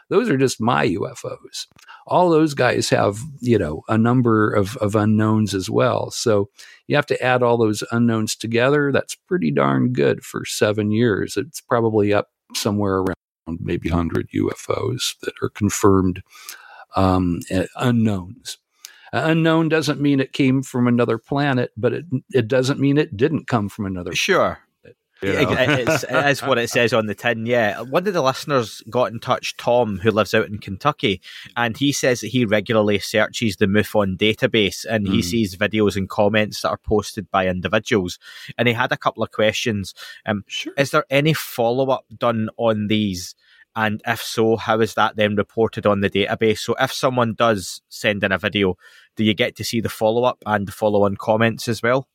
[0.08, 1.66] Those are just my UFOs.
[2.06, 6.10] All those guys have, you know, a number of, of unknowns as well.
[6.10, 6.50] So
[6.86, 8.92] you have to add all those unknowns together.
[8.92, 11.38] That's pretty darn good for seven years.
[11.38, 13.16] It's probably up somewhere around
[13.60, 16.22] maybe 100 UFOs that are confirmed
[16.94, 17.40] um,
[17.76, 18.58] unknowns.
[19.12, 23.46] Unknown doesn't mean it came from another planet, but it it doesn't mean it didn't
[23.46, 24.14] come from another.
[24.14, 24.58] Sure,
[25.22, 25.54] you know?
[25.58, 27.46] it's, it is what it says on the tin.
[27.46, 31.20] Yeah, one of the listeners got in touch, Tom, who lives out in Kentucky,
[31.56, 35.24] and he says that he regularly searches the MUFON database and he mm.
[35.24, 38.18] sees videos and comments that are posted by individuals.
[38.58, 39.94] And he had a couple of questions.
[40.26, 40.74] Um, sure.
[40.76, 43.34] Is there any follow up done on these?
[43.74, 46.58] And if so, how is that then reported on the database?
[46.58, 48.76] So if someone does send in a video,
[49.16, 52.08] do you get to see the follow up and the follow on comments as well?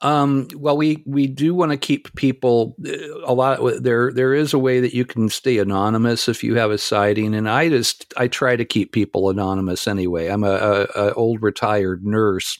[0.00, 3.60] Um, well, we we do want to keep people uh, a lot.
[3.82, 7.34] There there is a way that you can stay anonymous if you have a sighting,
[7.34, 10.28] and I just I try to keep people anonymous anyway.
[10.28, 12.58] I'm a, a, a old retired nurse,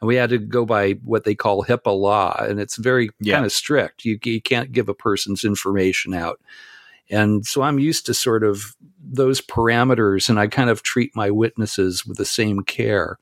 [0.00, 3.34] and we had to go by what they call HIPAA law, and it's very yeah.
[3.34, 4.04] kind of strict.
[4.04, 6.40] You you can't give a person's information out,
[7.10, 11.30] and so I'm used to sort of those parameters, and I kind of treat my
[11.30, 13.18] witnesses with the same care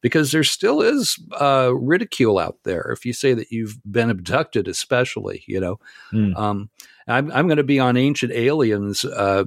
[0.00, 4.68] because there still is uh, ridicule out there if you say that you've been abducted,
[4.68, 5.42] especially.
[5.46, 5.80] You know,
[6.12, 6.36] mm.
[6.38, 6.70] um,
[7.08, 9.44] I'm, I'm going to be on Ancient Aliens uh,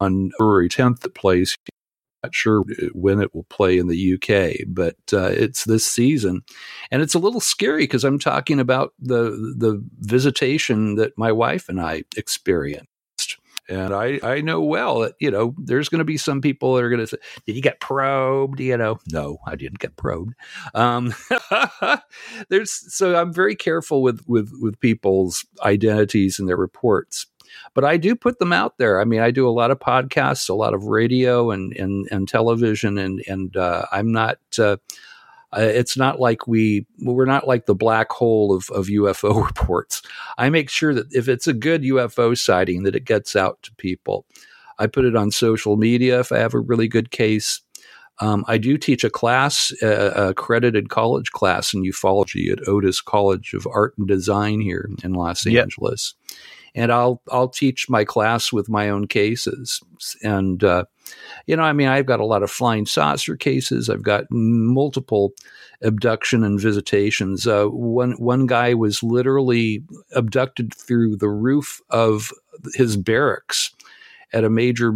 [0.00, 1.00] on February 10th.
[1.00, 1.56] That plays.
[2.22, 6.42] Not sure when it will play in the UK, but uh, it's this season,
[6.90, 11.70] and it's a little scary because I'm talking about the the visitation that my wife
[11.70, 12.90] and I experienced.
[13.70, 16.82] And I, I know well that, you know, there's going to be some people that
[16.82, 18.58] are going to say, Did you get probed?
[18.58, 20.34] You know, no, I didn't get probed.
[20.74, 21.14] Um,
[22.48, 27.26] there's so I'm very careful with, with, with people's identities and their reports.
[27.74, 29.00] But I do put them out there.
[29.00, 32.28] I mean, I do a lot of podcasts, a lot of radio and, and, and
[32.28, 34.38] television, and, and uh, I'm not.
[34.58, 34.76] Uh,
[35.56, 40.02] uh, it's not like we we're not like the black hole of, of UFO reports.
[40.38, 43.74] I make sure that if it's a good UFO sighting, that it gets out to
[43.74, 44.26] people.
[44.78, 47.60] I put it on social media if I have a really good case.
[48.20, 53.54] Um, I do teach a class, a accredited college class in ufology at Otis College
[53.54, 55.62] of Art and Design here in Los yep.
[55.62, 56.14] Angeles,
[56.74, 59.80] and I'll I'll teach my class with my own cases,
[60.22, 60.84] and uh,
[61.46, 63.88] you know, I mean, I've got a lot of flying saucer cases.
[63.88, 65.32] I've got multiple
[65.82, 67.46] abduction and visitations.
[67.46, 72.30] Uh, one one guy was literally abducted through the roof of
[72.74, 73.72] his barracks
[74.32, 74.92] at a major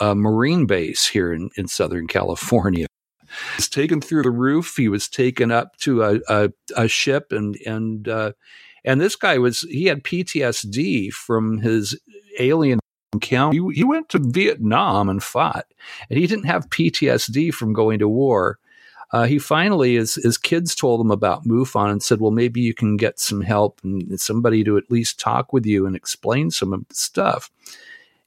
[0.00, 2.86] uh, marine base here in, in Southern California.
[3.26, 4.74] He was taken through the roof.
[4.76, 8.32] He was taken up to a, a, a ship, and and uh,
[8.86, 11.98] and this guy was he had PTSD from his
[12.38, 12.78] alien
[13.12, 13.54] encounter.
[13.54, 15.66] He, he went to Vietnam and fought,
[16.08, 18.58] and he didn't have PTSD from going to war.
[19.12, 22.74] Uh, he finally, his, his kids told him about MUFON and said, well, maybe you
[22.74, 26.72] can get some help and somebody to at least talk with you and explain some
[26.72, 27.50] of the stuff.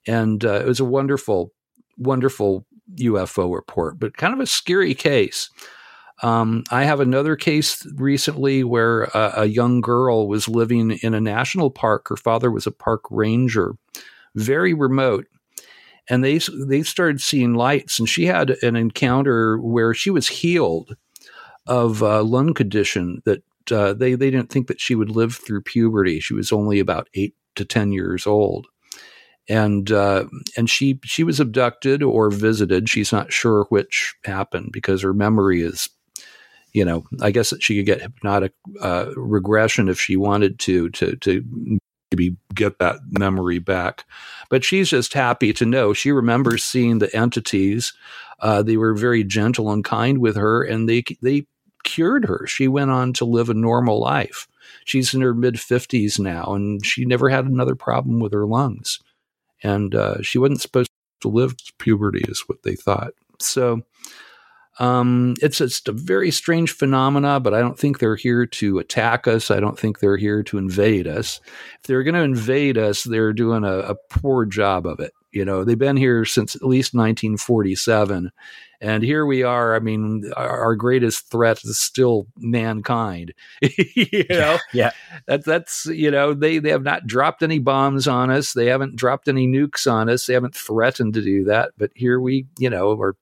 [0.07, 1.51] And uh, it was a wonderful,
[1.97, 5.49] wonderful UFO report, but kind of a scary case.
[6.21, 11.21] Um, I have another case recently where a, a, young girl was living in a
[11.21, 12.09] national park.
[12.09, 13.75] Her father was a park ranger,
[14.35, 15.27] very remote.
[16.09, 20.97] And they they started seeing lights, and she had an encounter where she was healed
[21.67, 25.61] of a lung condition that uh, they they didn't think that she would live through
[25.61, 26.19] puberty.
[26.19, 28.65] She was only about eight to ten years old,
[29.47, 30.25] and uh,
[30.57, 32.89] and she she was abducted or visited.
[32.89, 35.89] She's not sure which happened because her memory is
[36.73, 41.15] you know, I guess she could get hypnotic uh, regression if she wanted to, to,
[41.17, 41.79] to
[42.11, 44.05] maybe get that memory back.
[44.49, 45.93] But she's just happy to know.
[45.93, 47.93] She remembers seeing the entities.
[48.39, 51.45] Uh, they were very gentle and kind with her, and they they
[51.83, 52.45] cured her.
[52.47, 54.47] She went on to live a normal life.
[54.85, 58.99] She's in her mid fifties now, and she never had another problem with her lungs.
[59.61, 60.89] And uh, she wasn't supposed
[61.21, 63.11] to live puberty, is what they thought.
[63.39, 63.81] So
[64.79, 69.27] um, it's just a very strange phenomena, but I don't think they're here to attack
[69.27, 69.51] us.
[69.51, 71.41] I don't think they're here to invade us.
[71.79, 75.13] If they're going to invade us, they're doing a, a, poor job of it.
[75.31, 78.31] You know, they've been here since at least 1947.
[78.81, 79.75] And here we are.
[79.75, 83.33] I mean, our, our greatest threat is still mankind.
[83.61, 84.91] you know, yeah,
[85.27, 88.53] that, that's you know they they have not dropped any bombs on us.
[88.53, 90.25] They haven't dropped any nukes on us.
[90.25, 91.71] They haven't threatened to do that.
[91.77, 93.17] But here we, you know, are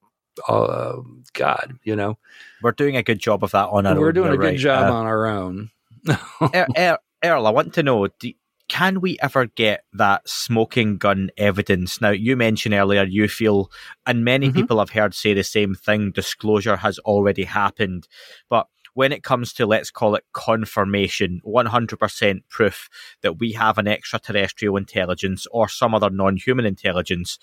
[0.48, 0.98] uh,
[1.34, 2.18] God, you know,
[2.62, 4.14] we're doing a good job of that on our we're own.
[4.14, 4.58] doing a good right.
[4.58, 5.70] job uh, on our own.
[6.08, 8.08] er, er, Earl, I want to know.
[8.08, 8.32] Do,
[8.70, 12.02] can we ever get that smoking gun evidence?
[12.02, 13.72] Now, you mentioned earlier you feel,
[14.06, 14.58] and many mm-hmm.
[14.58, 18.08] people have heard say the same thing, disclosure has already happened.
[18.50, 22.90] But when it comes to, let's call it confirmation, 100% proof
[23.22, 27.38] that we have an extraterrestrial intelligence or some other non human intelligence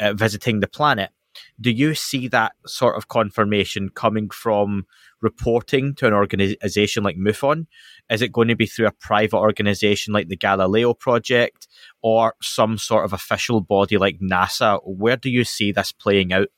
[0.00, 1.10] uh, visiting the planet,
[1.60, 4.86] do you see that sort of confirmation coming from
[5.20, 7.66] reporting to an organization like MUFON?
[8.10, 11.68] Is it going to be through a private organization like the Galileo Project
[12.02, 14.80] or some sort of official body like NASA?
[14.84, 16.48] Where do you see this playing out?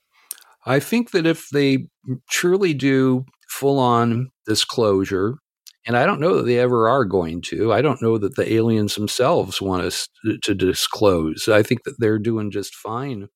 [0.64, 1.89] I think that if they
[2.30, 5.37] truly do full on disclosure,
[5.85, 7.72] and I don't know that they ever are going to.
[7.72, 11.49] I don't know that the aliens themselves want us to, to disclose.
[11.49, 13.28] I think that they're doing just fine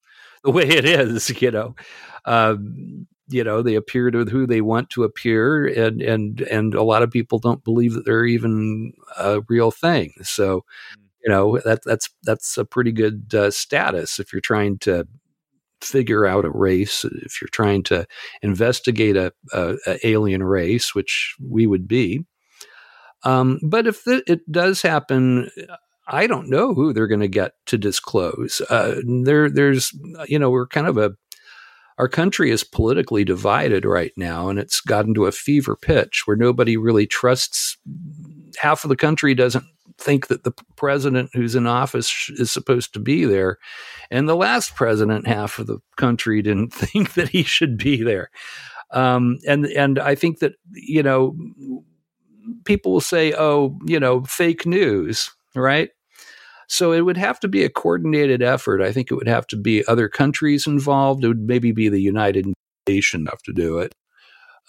[0.47, 1.75] the way it is, you know.
[2.25, 6.83] Um, you know, they appear to who they want to appear, and and and a
[6.83, 10.13] lot of people don't believe that they're even a real thing.
[10.23, 11.03] So, mm.
[11.25, 15.09] you know, that that's that's a pretty good uh, status if you're trying to
[15.83, 18.07] figure out a race, if you're trying to
[18.43, 22.25] investigate a, a, a alien race, which we would be.
[23.25, 25.51] Um, but if it does happen,
[26.09, 28.63] I don't know who they're going to get to disclose.
[28.71, 29.93] Uh, there, there's,
[30.27, 31.13] you know, we're kind of a,
[31.99, 36.37] our country is politically divided right now, and it's gotten to a fever pitch where
[36.37, 37.79] nobody really trusts.
[38.59, 39.65] Half of the country doesn't
[39.99, 43.59] think that the president who's in office is supposed to be there,
[44.11, 48.31] and the last president, half of the country didn't think that he should be there.
[48.91, 51.35] Um, and and I think that you know
[52.65, 55.89] people will say, "Oh, you know, fake news." Right?
[56.69, 58.83] So it would have to be a coordinated effort.
[58.83, 61.25] I think it would have to be other countries involved.
[61.25, 62.47] It would maybe be the United
[62.89, 63.95] Nations have to do it.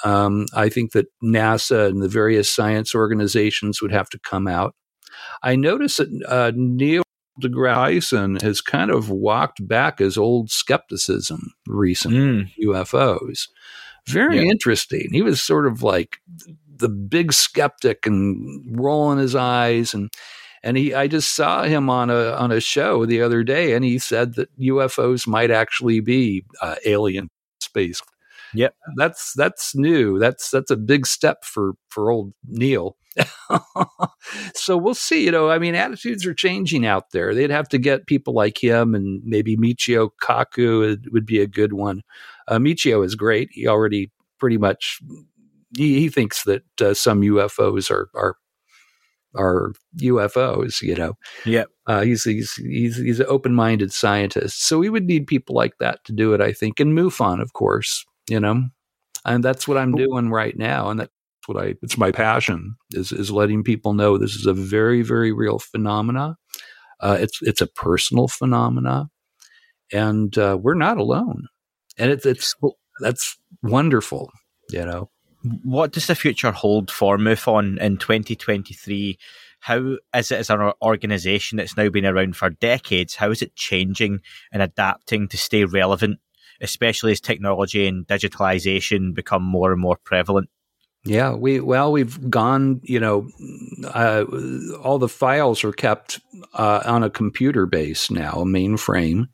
[0.04, 4.76] Um, I think that NASA and the various science organizations would have to come out.
[5.41, 7.04] I notice that uh, Neil
[7.41, 12.52] deGrasse Tyson has kind of walked back his old skepticism recently mm.
[12.66, 13.48] UFOs.
[14.08, 14.52] Very yeah.
[14.52, 15.10] interesting.
[15.12, 16.18] He was sort of like
[16.68, 20.10] the big skeptic and rolling his eyes and
[20.64, 23.84] and he, I just saw him on a on a show the other day, and
[23.84, 27.30] he said that UFOs might actually be uh, alien
[27.60, 28.01] space.
[28.53, 30.20] Yep, that's that's new.
[30.20, 32.95] That's that's a big step for for old Neil.
[34.55, 35.26] so we'll see.
[35.26, 37.34] You know, I mean, attitudes are changing out there.
[37.34, 41.47] They'd have to get people like him, and maybe Michio Kaku would, would be a
[41.47, 42.01] good one.
[42.47, 43.49] Uh, Michio is great.
[43.51, 44.99] He already pretty much
[45.76, 48.36] he, he thinks that uh, some UFOs are are
[49.38, 51.13] are UFOs, you know.
[51.45, 51.65] Yeah.
[51.85, 54.67] Uh, he's he's he's he's an open minded scientist.
[54.67, 56.79] So we would need people like that to do it, I think.
[56.79, 58.63] And MUFON, of course, you know.
[59.25, 60.89] And that's what I'm doing right now.
[60.89, 61.11] And that's
[61.45, 65.31] what I it's my passion is is letting people know this is a very, very
[65.31, 66.35] real phenomena.
[66.99, 69.09] Uh, it's it's a personal phenomena.
[69.93, 71.47] And uh, we're not alone.
[71.97, 72.55] And it's it's
[73.01, 74.31] that's wonderful,
[74.71, 75.09] you know
[75.64, 79.18] what does the future hold for MUFON in 2023?
[79.60, 83.16] How is it as an organization that's now been around for decades?
[83.16, 84.22] How is it changing
[84.52, 86.20] and adapting to stay relevant,
[86.62, 90.50] especially as technology and digitalization become more and more prevalent?
[91.04, 92.82] Yeah, we well, we've gone.
[92.84, 93.30] You know,
[93.86, 94.26] uh,
[94.84, 96.20] all the files are kept
[96.54, 99.30] uh, on a computer base now, a mainframe.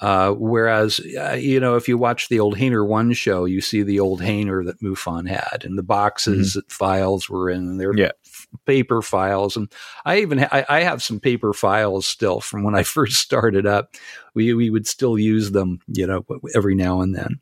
[0.00, 3.82] Uh, whereas, uh, you know, if you watch the old Hangar One show, you see
[3.82, 6.58] the old hangar that MUFON had, and the boxes mm-hmm.
[6.60, 8.12] that files were in, and they're yeah.
[8.24, 9.58] f- paper files.
[9.58, 9.70] And
[10.06, 13.66] I even ha- I, I, have some paper files still from when I first started
[13.66, 13.94] up.
[14.34, 16.24] We we would still use them, you know,
[16.54, 17.40] every now and then.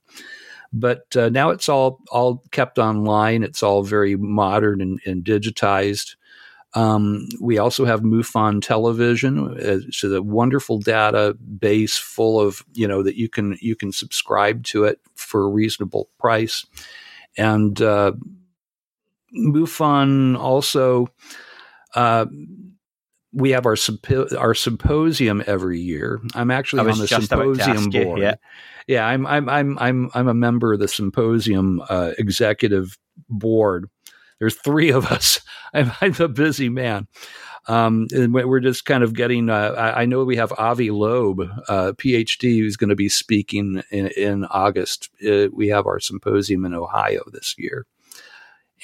[0.73, 3.45] But uh, now it's all all kept online.
[3.45, 6.17] It's all very modern and, and digitized.
[6.75, 9.57] Um, we also have MUFON television.
[9.59, 14.85] It's a wonderful database full of you know that you can you can subscribe to
[14.85, 16.67] it for a reasonable price,
[17.37, 18.13] and uh,
[19.35, 21.09] MUFON also.
[21.95, 22.27] Uh,
[23.33, 23.77] we have our
[24.39, 26.21] our symposium every year.
[26.35, 28.19] I'm actually on the symposium board.
[28.19, 28.35] You, yeah.
[28.87, 32.99] yeah, I'm I'm I'm I'm I'm a member of the symposium uh, executive
[33.29, 33.89] board,
[34.39, 35.41] there's three of us.
[35.75, 37.07] I'm, I'm a busy man.
[37.67, 39.51] Um, and we're just kind of getting.
[39.51, 43.83] Uh, I, I, know we have Avi Loeb, uh, PhD, who's going to be speaking
[43.91, 45.11] in, in August.
[45.27, 47.85] Uh, we have our symposium in Ohio this year,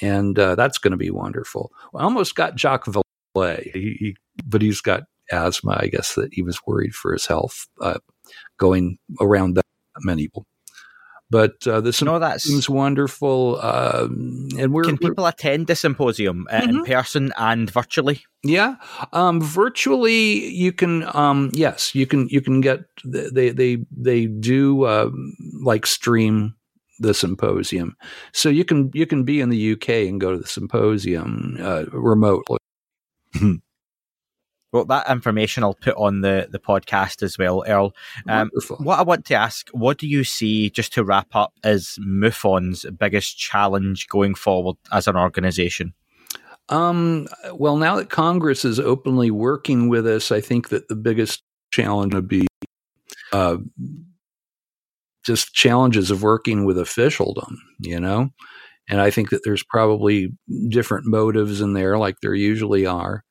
[0.01, 1.71] and uh, that's going to be wonderful.
[1.95, 5.79] I almost got Jacques Vallée, he, he, but he's got asthma.
[5.79, 7.97] I guess that he was worried for his health uh,
[8.57, 9.65] going around that
[10.01, 10.45] many people.
[11.31, 16.45] But uh, the symposium seems wonderful, um, and we're can people we're, attend the symposium
[16.51, 16.69] uh, mm-hmm.
[16.69, 18.23] in person and virtually?
[18.43, 18.75] Yeah,
[19.11, 21.03] um, virtually you can.
[21.15, 22.27] Um, yes, you can.
[22.29, 25.09] You can get they they they do uh,
[25.63, 26.55] like stream
[26.99, 27.97] the symposium,
[28.31, 31.85] so you can you can be in the UK and go to the symposium uh,
[31.91, 32.59] remotely.
[34.75, 37.95] Well, that information I'll put on the, the podcast as well, Earl.
[38.27, 41.97] Um, what I want to ask, what do you see, just to wrap up, is
[42.05, 45.93] MUFON's biggest challenge going forward as an organization?
[46.67, 51.41] Um, well, now that Congress is openly working with us, I think that the biggest
[51.71, 52.45] challenge would be
[53.31, 53.55] uh,
[55.25, 58.29] just challenges of working with officialdom, you know?
[58.89, 60.33] And I think that there's probably
[60.67, 63.24] different motives in there, like there usually are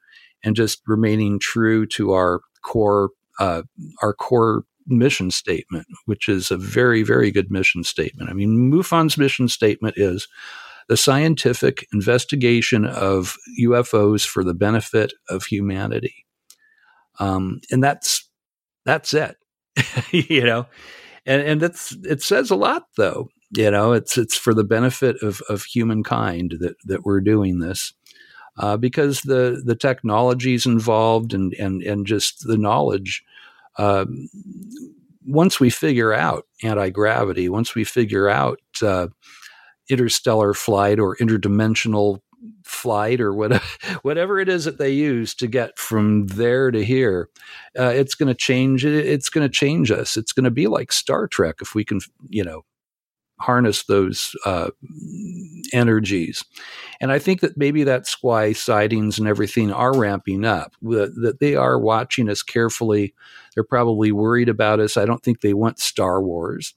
[0.45, 3.63] and just remaining true to our core uh,
[4.03, 8.31] our core mission statement, which is a very very good mission statement.
[8.31, 10.29] I mean, MUFON's mission statement is
[10.89, 16.27] the scientific investigation of UFOs for the benefit of humanity,
[17.19, 18.29] um, and that's
[18.85, 19.37] that's it,
[20.11, 20.67] you know,
[21.27, 23.29] and and that's it says a lot though.
[23.57, 27.95] You know, it's it's for the benefit of of humankind that that we're doing this
[28.59, 33.25] uh, because the the technologies involved and and and just the knowledge.
[33.77, 34.07] Uh,
[35.27, 39.09] once we figure out anti gravity, once we figure out uh,
[39.89, 42.21] interstellar flight or interdimensional
[42.63, 43.65] flight or whatever,
[44.03, 47.29] whatever it is that they use to get from there to here,
[47.79, 48.85] uh, it's going to change.
[48.85, 50.17] It's going to change us.
[50.17, 52.65] It's going to be like Star Trek if we can, you know,
[53.41, 54.71] harness those uh,
[55.75, 56.45] energies.
[57.01, 61.57] And I think that maybe that's why sightings and everything are ramping up, that they
[61.57, 63.12] are watching us carefully.
[63.55, 64.97] They're probably worried about us.
[64.97, 66.75] I don't think they want Star Wars.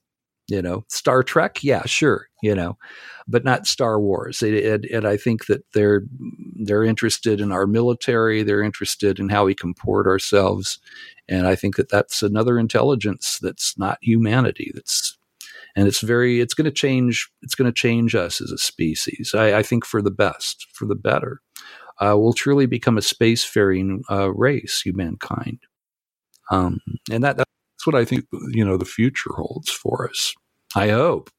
[0.49, 2.77] You know, Star Trek, yeah, sure, you know,
[3.27, 4.41] but not Star Wars.
[4.41, 6.03] And, and I think that they're
[6.55, 8.43] they're interested in our military.
[8.43, 10.79] They're interested in how we comport ourselves,
[11.27, 14.71] and I think that that's another intelligence that's not humanity.
[14.73, 15.17] That's
[15.78, 19.34] and it's very it's going to change it's going to change us as a species.
[19.34, 21.39] I, I, think for the best for the better.
[21.99, 25.59] Uh, we'll truly become a spacefaring uh, race humankind.
[26.51, 26.80] Um,
[27.11, 27.49] and that that's
[27.86, 30.34] what i think you know the future holds for us.
[30.75, 31.30] I hope.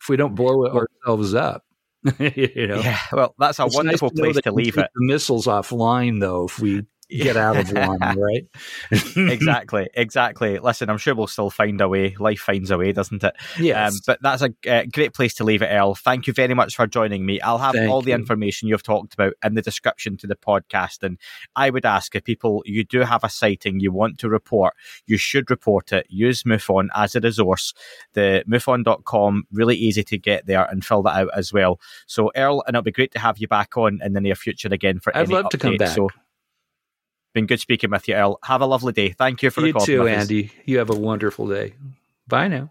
[0.00, 1.62] If we don't blow ourselves up
[2.18, 2.80] you know.
[2.80, 4.90] Yeah well that's a it's wonderful nice place to leave it.
[4.94, 8.46] the missiles offline though if we get out of one, right?
[9.16, 10.58] exactly, exactly.
[10.58, 12.16] Listen, I'm sure we'll still find a way.
[12.18, 13.34] Life finds a way, doesn't it?
[13.58, 13.94] Yes.
[13.94, 15.94] Um, but that's a uh, great place to leave it, Earl.
[15.94, 17.40] Thank you very much for joining me.
[17.40, 18.16] I'll have Thank all the you.
[18.16, 21.02] information you've talked about in the description to the podcast.
[21.02, 21.18] And
[21.56, 24.74] I would ask if people, you do have a sighting you want to report,
[25.06, 26.06] you should report it.
[26.08, 27.74] Use MUFON as a resource.
[28.14, 31.80] The MUFON.com, really easy to get there and fill that out as well.
[32.06, 34.68] So, Earl, and it'll be great to have you back on in the near future
[34.70, 35.94] again for I'd love to come back.
[35.94, 36.08] So,
[37.34, 38.38] been good speaking with you, Earl.
[38.44, 39.10] Have a lovely day.
[39.10, 39.86] Thank you for you the call.
[39.86, 40.50] You too, Andy.
[40.64, 41.74] You have a wonderful day.
[42.26, 42.70] Bye now.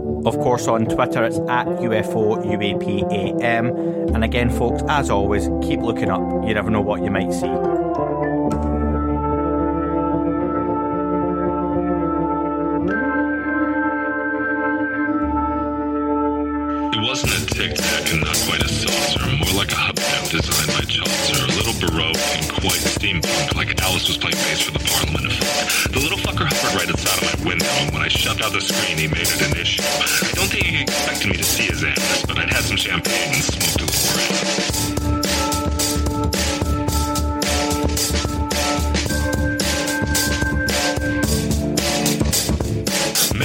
[0.23, 4.13] Of course, on Twitter it's at UFO UAPAM.
[4.13, 6.21] And again, folks, as always, keep looking up.
[6.47, 7.51] You never know what you might see.
[17.03, 20.83] Wasn't a tic tac and not quite a saucer, more like a hubcap designed by
[20.87, 25.25] Chaucer, a little baroque and quite steampunk, like Alice was playing bass for the Parliament
[25.25, 25.91] of Folk.
[25.91, 28.61] The little fucker hovered right outside of my window, and when I shoved out the
[28.61, 29.83] screen, he made it an issue.
[29.83, 33.33] I don't think he expected me to see his ass, but I'd had some champagne
[33.33, 34.90] and smoked a little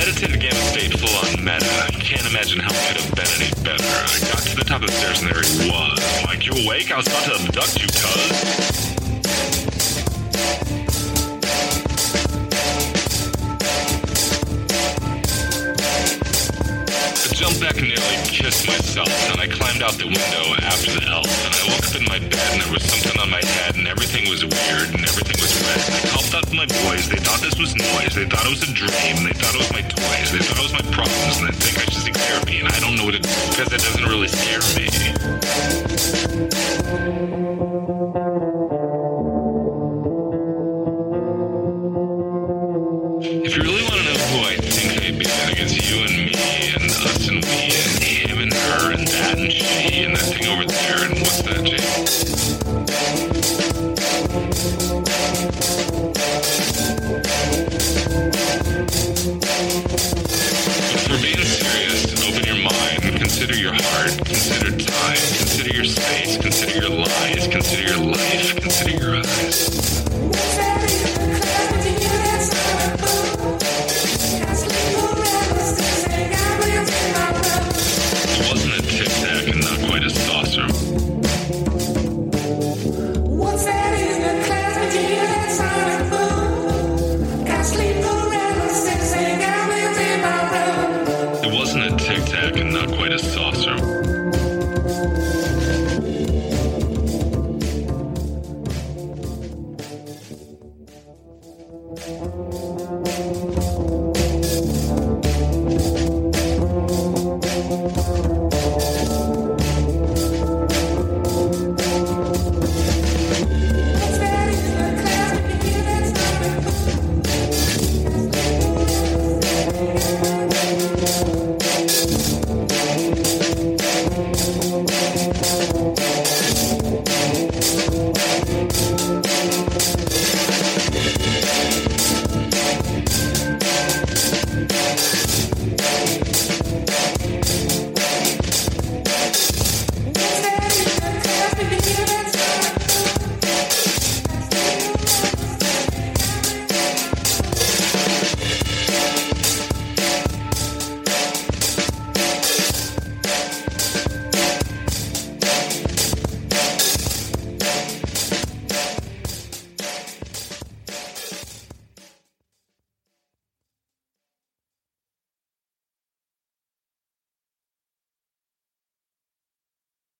[0.06, 1.90] Meditative game of state full on meta.
[1.98, 3.82] Can't imagine how it could have been any better.
[3.82, 5.98] I got to the top of the stairs and there he was.
[6.24, 6.92] Like, you awake?
[6.92, 8.86] I was about to abduct you, cuz.
[17.26, 21.10] I jumped back and nearly kissed myself, and I climbed out the window after the
[21.10, 23.74] elf, and I woke up in my bed and there was something on my head,
[23.74, 25.82] and everything was weird, and everything was red.
[25.90, 28.54] And I called out to my boys, they thought this was noise, they thought it
[28.54, 31.42] was a dream, they thought it was my toys, they thought it was my problems,
[31.42, 33.74] and they think I should seek therapy, and I don't know what it is, because
[33.74, 34.86] it doesn't really scare me.
[43.42, 45.26] If you really want to know who I think I be,
[45.58, 46.35] it's you and me
[47.06, 49.95] us and we and him and her and that and she